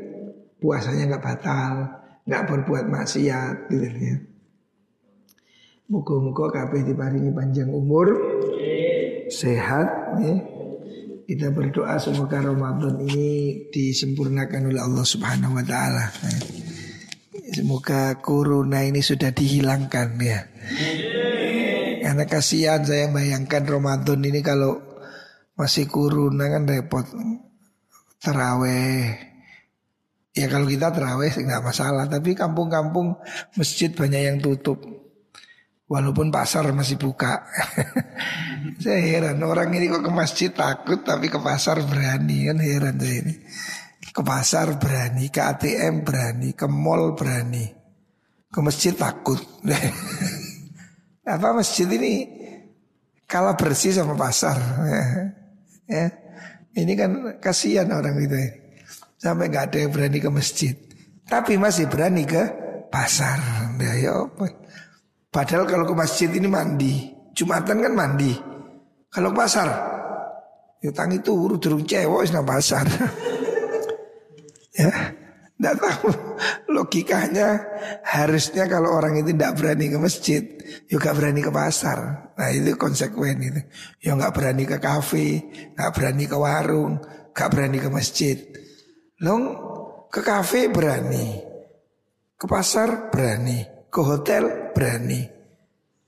[0.59, 1.73] puasanya nggak batal,
[2.27, 4.17] nggak berbuat maksiat gitu ya.
[5.91, 8.07] Muka-muka kabeh diparingi panjang umur,
[9.27, 10.53] sehat ya.
[11.24, 16.11] Kita berdoa semoga Ramadan ini disempurnakan oleh Allah Subhanahu wa taala.
[17.53, 20.43] Semoga corona ini sudah dihilangkan ya.
[22.03, 24.84] Karena kasihan saya bayangkan Ramadan ini kalau
[25.55, 27.07] masih kuruna kan repot.
[28.19, 29.15] Teraweh.
[30.36, 32.03] Ya kalau kita teraweh nggak masalah.
[32.11, 33.15] Tapi kampung-kampung
[33.55, 34.92] masjid banyak yang tutup.
[35.84, 37.43] Walaupun pasar masih buka.
[38.84, 43.15] saya heran orang ini kok ke masjid takut tapi ke pasar berani kan heran saya
[43.19, 43.36] ini.
[44.13, 47.65] Ke pasar berani, ke ATM berani, ke mall berani.
[48.47, 49.41] Ke masjid takut.
[51.25, 52.29] Apa masjid ini
[53.27, 54.57] kalah bersih sama pasar.
[55.84, 56.07] Ya.
[56.79, 57.11] Ini kan
[57.43, 58.31] kasihan orang itu.
[58.39, 58.55] Ya.
[59.19, 60.73] Sampai nggak ada yang berani ke masjid.
[61.27, 62.39] Tapi masih berani ke
[62.88, 63.36] pasar.
[63.84, 64.62] Ya, ya apa?
[65.34, 67.09] Padahal kalau ke masjid ini mandi.
[67.34, 68.29] Jumatan kan mandi.
[69.09, 69.67] Kalau ke pasar.
[70.77, 72.86] Ya tangi turu durung cewek nang pasar.
[74.77, 74.93] ya.
[75.53, 76.11] Tidak tahu
[76.75, 77.55] logikanya
[78.03, 80.43] harusnya kalau orang itu tidak berani ke masjid,
[80.91, 82.34] juga berani ke pasar.
[82.36, 83.61] Nah itu konsekuen itu.
[84.03, 85.39] Ya nggak berani ke kafe,
[85.71, 86.99] nggak berani ke warung,
[87.31, 88.38] nggak berani ke masjid.
[89.23, 89.71] Long
[90.13, 91.41] Ke kafe berani.
[92.38, 93.72] Ke pasar berani.
[93.93, 95.21] Ke hotel berani.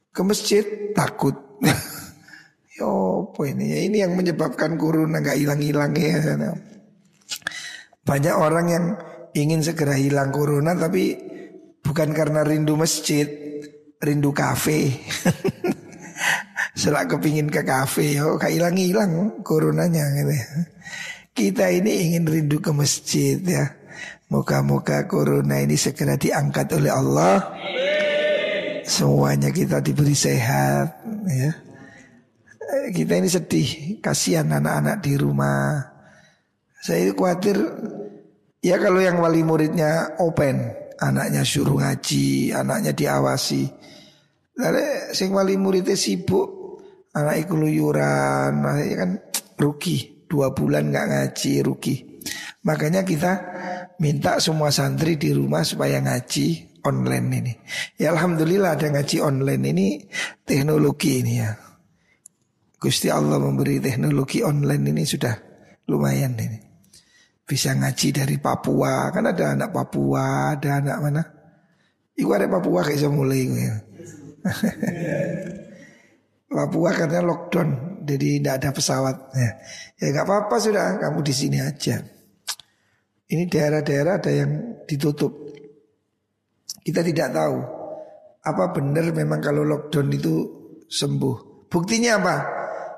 [0.10, 0.66] Ke masjid
[0.98, 1.38] takut.
[2.82, 3.66] Yo, apa ini?
[3.70, 6.18] Ya, ini yang menyebabkan corona nggak hilang-hilang ya.
[8.02, 8.86] Banyak orang yang
[9.38, 11.14] ingin segera hilang corona tapi
[11.86, 13.30] bukan karena rindu masjid,
[14.02, 14.90] rindu kafe.
[16.82, 20.48] Selak kepingin ke kafe, oh kayak hilang-hilang coronanya gitu ya.
[21.36, 23.85] Kita ini ingin rindu ke masjid ya.
[24.26, 27.38] Moga-moga corona ini segera diangkat oleh Allah.
[28.86, 31.52] Semuanya kita diberi sehat ya.
[32.90, 35.78] Kita ini sedih, kasihan anak-anak di rumah.
[36.82, 37.58] Saya khawatir
[38.62, 43.66] ya kalau yang wali muridnya open, anaknya suruh ngaji, anaknya diawasi.
[44.58, 46.82] Lalu sing wali muridnya sibuk,
[47.14, 48.66] anak keluyuran,
[48.98, 49.12] kan
[49.58, 50.26] rugi.
[50.26, 51.96] Dua bulan nggak ngaji rugi.
[52.66, 53.32] Makanya kita
[54.00, 57.54] minta semua santri di rumah supaya ngaji online ini.
[57.98, 59.88] Ya alhamdulillah ada ngaji online ini
[60.46, 61.52] teknologi ini ya.
[62.76, 65.34] Gusti Allah memberi teknologi online ini sudah
[65.90, 66.60] lumayan ini.
[67.46, 71.24] Bisa ngaji dari Papua, kan ada anak Papua, ada anak mana?
[72.18, 73.76] Iku ada Papua kayak mulai ya.
[76.56, 79.18] Papua karena lockdown, jadi tidak ada pesawat.
[79.34, 79.52] Ya,
[80.02, 82.02] ya nggak apa-apa sudah, kamu di sini aja.
[83.26, 84.52] Ini daerah-daerah ada yang
[84.86, 85.34] ditutup.
[86.86, 87.58] Kita tidak tahu
[88.46, 90.36] apa benar memang kalau lockdown itu
[90.86, 91.66] sembuh.
[91.66, 92.36] Buktinya apa?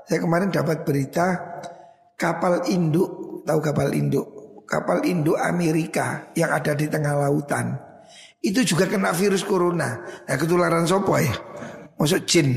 [0.03, 1.39] Saya kemarin dapat berita
[2.19, 4.27] kapal induk, tahu kapal induk?
[4.67, 7.87] Kapal induk Amerika yang ada di tengah lautan
[8.43, 9.99] itu juga kena virus corona.
[10.23, 11.33] Nah ketularan sopo ya?
[11.97, 12.53] Masuk jin.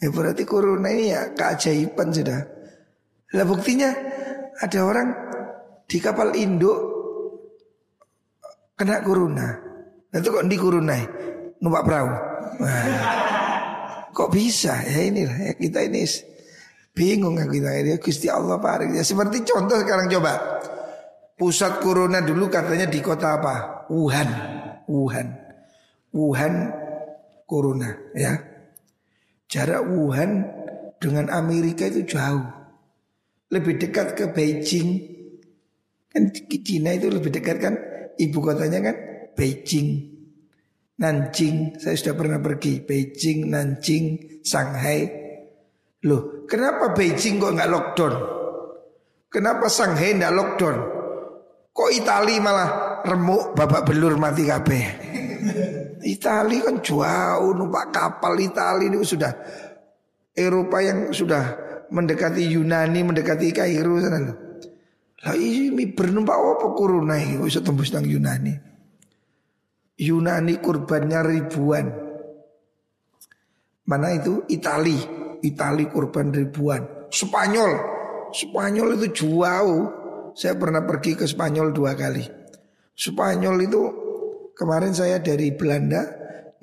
[0.00, 2.40] Ya berarti corona ini ya keajaiban sudah.
[3.36, 3.92] Lah buktinya
[4.58, 5.08] ada orang
[5.90, 6.78] di kapal induk
[8.78, 9.58] kena corona.
[10.14, 10.94] Nah itu kok di corona
[11.58, 12.10] numpak perahu.
[12.62, 12.84] Nah,
[14.14, 14.78] kok bisa?
[14.86, 16.06] Ya inilah ya kita ini
[16.94, 20.62] bingung aku kita ini Gusti Allah paring ya seperti contoh sekarang coba.
[21.34, 23.88] Pusat corona dulu katanya di kota apa?
[23.90, 24.28] Wuhan.
[24.86, 25.26] Wuhan.
[26.14, 26.54] Wuhan
[27.50, 28.38] corona ya.
[29.50, 30.46] Jarak Wuhan
[31.02, 32.46] dengan Amerika itu jauh.
[33.50, 35.19] Lebih dekat ke Beijing
[36.10, 37.74] Kan Cina itu lebih dekat kan
[38.18, 38.96] ibu kotanya kan
[39.38, 40.10] Beijing,
[40.98, 41.78] Nanjing.
[41.78, 44.04] Saya sudah pernah pergi Beijing, Nanjing,
[44.42, 45.06] Shanghai.
[46.04, 48.14] Loh, kenapa Beijing kok nggak lockdown?
[49.30, 50.76] Kenapa Shanghai nggak lockdown?
[51.70, 54.84] Kok Itali malah remuk babak belur mati kabeh?
[56.12, 59.30] Itali kan jauh numpak kapal Itali ini sudah
[60.34, 61.42] Eropa yang sudah
[61.94, 64.49] mendekati Yunani, mendekati Kairo sana loh.
[65.20, 68.54] Lah ini bernumpak apa corona ini bisa tembus nang Yunani.
[70.00, 71.86] Yunani kurbannya ribuan.
[73.84, 74.48] Mana itu?
[74.48, 74.96] Itali.
[75.44, 77.12] Itali kurban ribuan.
[77.12, 77.72] Spanyol.
[78.32, 79.84] Spanyol itu jauh.
[80.32, 82.24] Saya pernah pergi ke Spanyol dua kali.
[82.96, 83.82] Spanyol itu
[84.56, 86.00] kemarin saya dari Belanda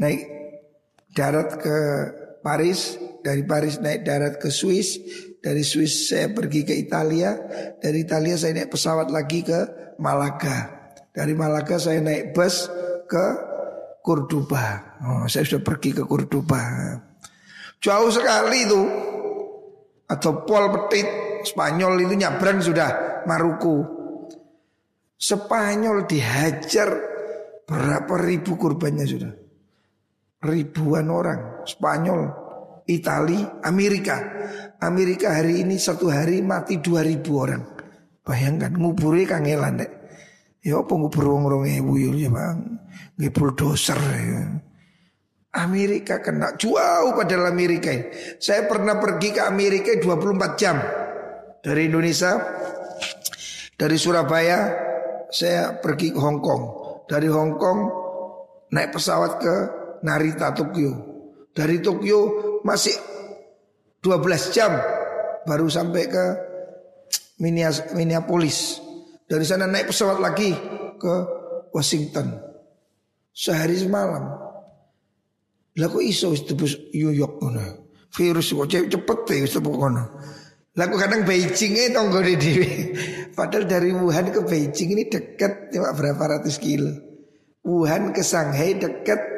[0.02, 0.22] naik
[1.14, 1.78] darat ke
[2.48, 4.96] Paris, dari Paris naik darat ke Swiss,
[5.44, 7.36] dari Swiss saya pergi ke Italia,
[7.76, 10.72] dari Italia saya naik pesawat lagi ke Malaga.
[11.12, 12.72] Dari Malaga saya naik bus
[13.04, 13.26] ke
[14.00, 14.96] Cordoba.
[15.04, 16.96] Oh, saya sudah pergi ke Cordoba.
[17.84, 18.82] Jauh sekali itu.
[20.08, 23.84] Atau Pol Petit Spanyol itu nyabrang sudah Maruku.
[25.20, 26.96] Spanyol dihajar
[27.68, 29.34] berapa ribu kurbannya sudah.
[30.48, 32.48] Ribuan orang Spanyol
[32.88, 34.16] Itali, Amerika.
[34.80, 37.64] Amerika hari ini satu hari mati 2000 orang.
[38.24, 39.92] Bayangkan nguburi kangelan dek.
[40.64, 42.80] Ya apa ngubur wong rong ewu ya bang.
[43.20, 44.44] Nggih bulldozer ya.
[45.58, 47.92] Amerika kena jauh padahal Amerika.
[48.40, 50.80] Saya pernah pergi ke Amerika 24 jam
[51.60, 52.36] dari Indonesia.
[53.78, 54.74] Dari Surabaya
[55.28, 56.64] saya pergi ke Hong Kong.
[57.08, 57.80] Dari Hong Kong
[58.72, 59.56] naik pesawat ke
[60.04, 61.17] Narita Tokyo.
[61.58, 62.20] Dari Tokyo
[62.62, 62.94] masih
[64.06, 64.78] 12 jam
[65.42, 66.26] baru sampai ke
[67.98, 68.78] Minneapolis.
[69.26, 70.54] Dari sana naik pesawat lagi
[71.02, 71.14] ke
[71.74, 72.38] Washington.
[73.34, 74.38] Sehari semalam.
[75.78, 77.90] Lah kok iso tebus New York ngono.
[78.14, 80.04] Virus kok cepet ya wis ngono.
[80.78, 82.70] Lah kadang Beijing e tonggo dhewe.
[83.38, 86.94] Padahal dari Wuhan ke Beijing ini dekat cuma berapa ratus kilo.
[87.66, 89.37] Wuhan ke Shanghai dekat.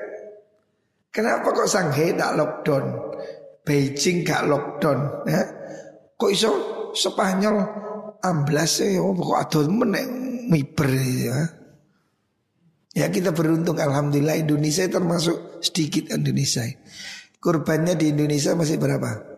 [1.09, 2.85] Kenapa kok Shanghai tak lockdown?
[3.65, 5.41] Beijing gak lockdown ya.
[6.17, 6.51] Kok iso
[6.89, 7.57] Spanyol
[8.21, 10.05] amblas ya oh, kok adol menek
[10.49, 11.37] miber ya.
[12.97, 16.65] Ya kita beruntung Alhamdulillah Indonesia termasuk sedikit Indonesia
[17.37, 19.29] Kurbannya di Indonesia masih berapa?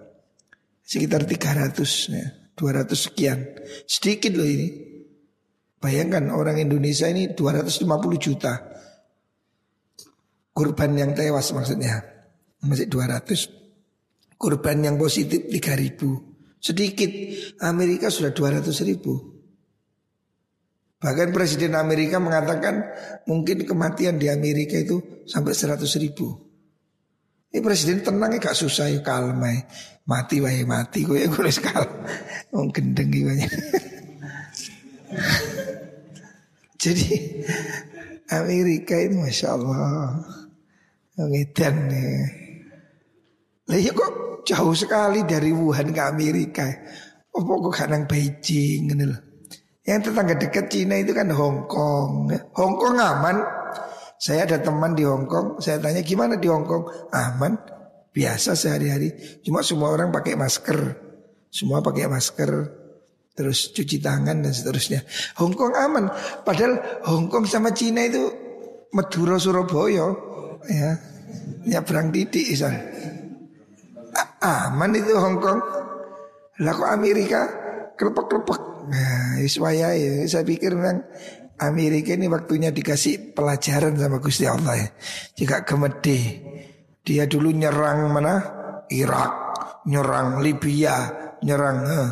[0.82, 1.76] Sekitar 300
[2.15, 3.43] ya, 200 sekian
[3.84, 4.72] Sedikit loh ini
[5.84, 8.70] Bayangkan orang Indonesia ini 250 juta
[10.51, 12.03] Kurban yang tewas maksudnya
[12.63, 17.11] Masih 200 Kurban yang positif 3000 Sedikit
[17.63, 19.31] Amerika sudah 200 ribu
[21.01, 22.93] Bahkan Presiden Amerika mengatakan
[23.25, 26.37] mungkin kematian di Amerika itu sampai 100 ribu.
[27.51, 29.65] Ini presiden tenang gak susah ya kalem ya.
[30.05, 31.83] Mati wae mati gue gue sekal.
[32.53, 33.43] Wong gendeng gimana.
[36.81, 37.09] Jadi
[38.29, 40.21] Amerika itu masya Allah
[41.30, 42.22] ngedan nih.
[43.69, 44.11] Lah ya kok
[44.43, 46.65] jauh sekali dari Wuhan ke Amerika.
[47.32, 49.22] Apa kok kadang Beijing gitu loh.
[49.82, 52.30] Yang tetangga dekat Cina itu kan Hong Kong.
[52.53, 53.38] Hong Kong aman.
[54.22, 55.57] Saya ada teman di Hong Kong.
[55.57, 57.09] Saya tanya gimana di Hong Kong?
[57.09, 57.57] Aman.
[58.11, 59.41] Biasa sehari-hari.
[59.41, 60.80] Cuma semua orang pakai masker.
[61.49, 62.51] Semua pakai masker.
[63.34, 65.01] Terus cuci tangan dan seterusnya.
[65.41, 66.11] Hong Kong aman.
[66.45, 68.30] Padahal Hong Kong sama Cina itu
[68.93, 70.13] Madura Surabaya.
[70.69, 71.11] Ya.
[71.65, 72.73] Ya berang titik isan.
[74.41, 75.59] Aman itu Hong Kong.
[76.61, 77.41] Lah kok Amerika
[77.95, 81.05] kelepek-kelepek Nah, iswaya ya, saya pikir memang
[81.61, 84.88] Amerika ini waktunya dikasih pelajaran sama Gusti Allah ya.
[85.38, 86.19] Jika gemede,
[87.05, 88.36] dia dulu nyerang mana?
[88.89, 89.34] Irak,
[89.86, 91.07] nyerang Libya,
[91.45, 92.09] nyerang eh,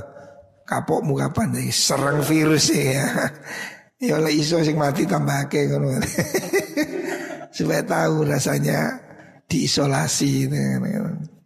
[0.64, 3.08] kapok muka pandai, serang virus ya.
[4.00, 6.00] Ya oleh iso sing mati tambah ngono.
[7.60, 8.96] Supaya tahu rasanya
[9.50, 10.48] diisolasi.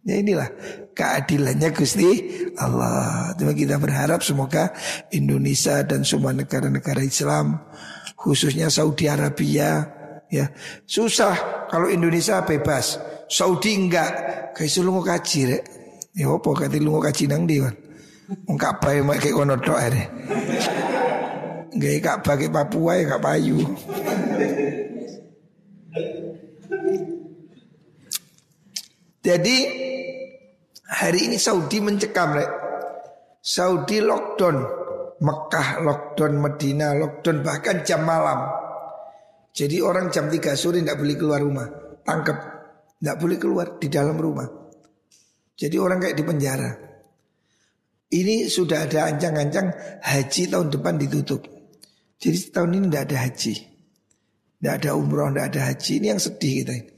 [0.04, 0.48] Ya inilah
[0.92, 2.10] keadilannya Gusti
[2.60, 3.32] Allah.
[3.40, 4.70] Cuma kita berharap semoga
[5.10, 7.56] Indonesia dan semua negara-negara Islam
[8.14, 9.88] khususnya Saudi Arabia
[10.28, 10.52] ya
[10.84, 13.00] susah kalau Indonesia bebas.
[13.32, 14.12] Saudi enggak.
[14.54, 15.62] Kayak lu kaji rek.
[16.14, 17.74] Ya apa kati lu kaji nang di kan
[18.48, 20.04] enggak bae mak kayak kono tok are
[21.74, 23.58] Gak pakai Papua ya gak payu
[29.24, 29.56] Jadi
[30.84, 32.50] hari ini Saudi mencekam rek.
[33.40, 34.56] Saudi lockdown,
[35.24, 38.44] Mekah lockdown, Medina lockdown bahkan jam malam.
[39.56, 41.68] Jadi orang jam 3 sore tidak boleh keluar rumah,
[42.04, 42.36] tangkap,
[43.00, 44.48] tidak boleh keluar di dalam rumah.
[45.56, 46.70] Jadi orang kayak di penjara.
[48.12, 49.66] Ini sudah ada ancang-ancang
[50.04, 51.48] haji tahun depan ditutup.
[52.20, 53.54] Jadi tahun ini tidak ada haji,
[54.60, 55.92] tidak ada umroh, tidak ada haji.
[56.02, 56.93] Ini yang sedih kita ini.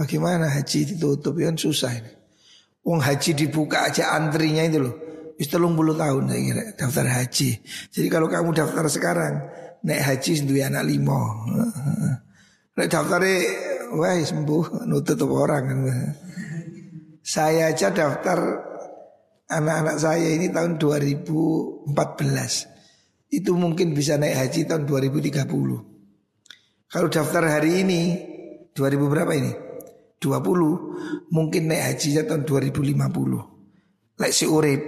[0.00, 2.08] Bagaimana haji ditutup ya kan susah ini.
[2.88, 4.96] Uang haji dibuka aja antrinya itu loh.
[5.36, 7.60] Istelung bulu tahun saya kira daftar haji.
[7.92, 9.44] Jadi kalau kamu daftar sekarang
[9.84, 11.20] naik haji sendiri anak limo.
[12.80, 13.20] Naik daftar
[13.92, 15.84] wah sembuh nutut orang kan.
[17.20, 18.40] Saya aja daftar
[19.52, 21.92] anak-anak saya ini tahun 2014.
[23.36, 25.44] Itu mungkin bisa naik haji tahun 2030.
[26.88, 28.00] Kalau daftar hari ini
[28.72, 29.69] 2000 berapa ini?
[30.20, 34.20] 20 mungkin naik hajinya tahun 2050.
[34.20, 34.82] Lek si urip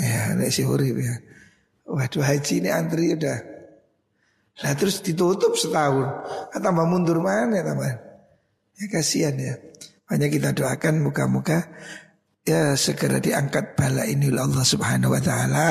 [0.00, 1.14] ya, lek si urip ya.
[1.88, 3.38] Waduh haji ini antri udah.
[4.64, 6.08] Lah terus ditutup setahun.
[6.50, 7.92] Ah, tambah mundur mana tambah.
[8.80, 9.54] Ya kasihan ya.
[10.08, 11.68] Hanya kita doakan muka-muka
[12.48, 15.68] ya segera diangkat bala ini oleh Allah Subhanahu wa taala.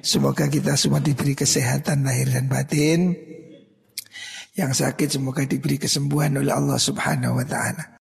[0.00, 3.12] Semoga kita semua diberi kesehatan lahir dan batin.
[4.52, 7.84] Yang sakit semoga diberi kesembuhan oleh Allah Subhanahu wa taala.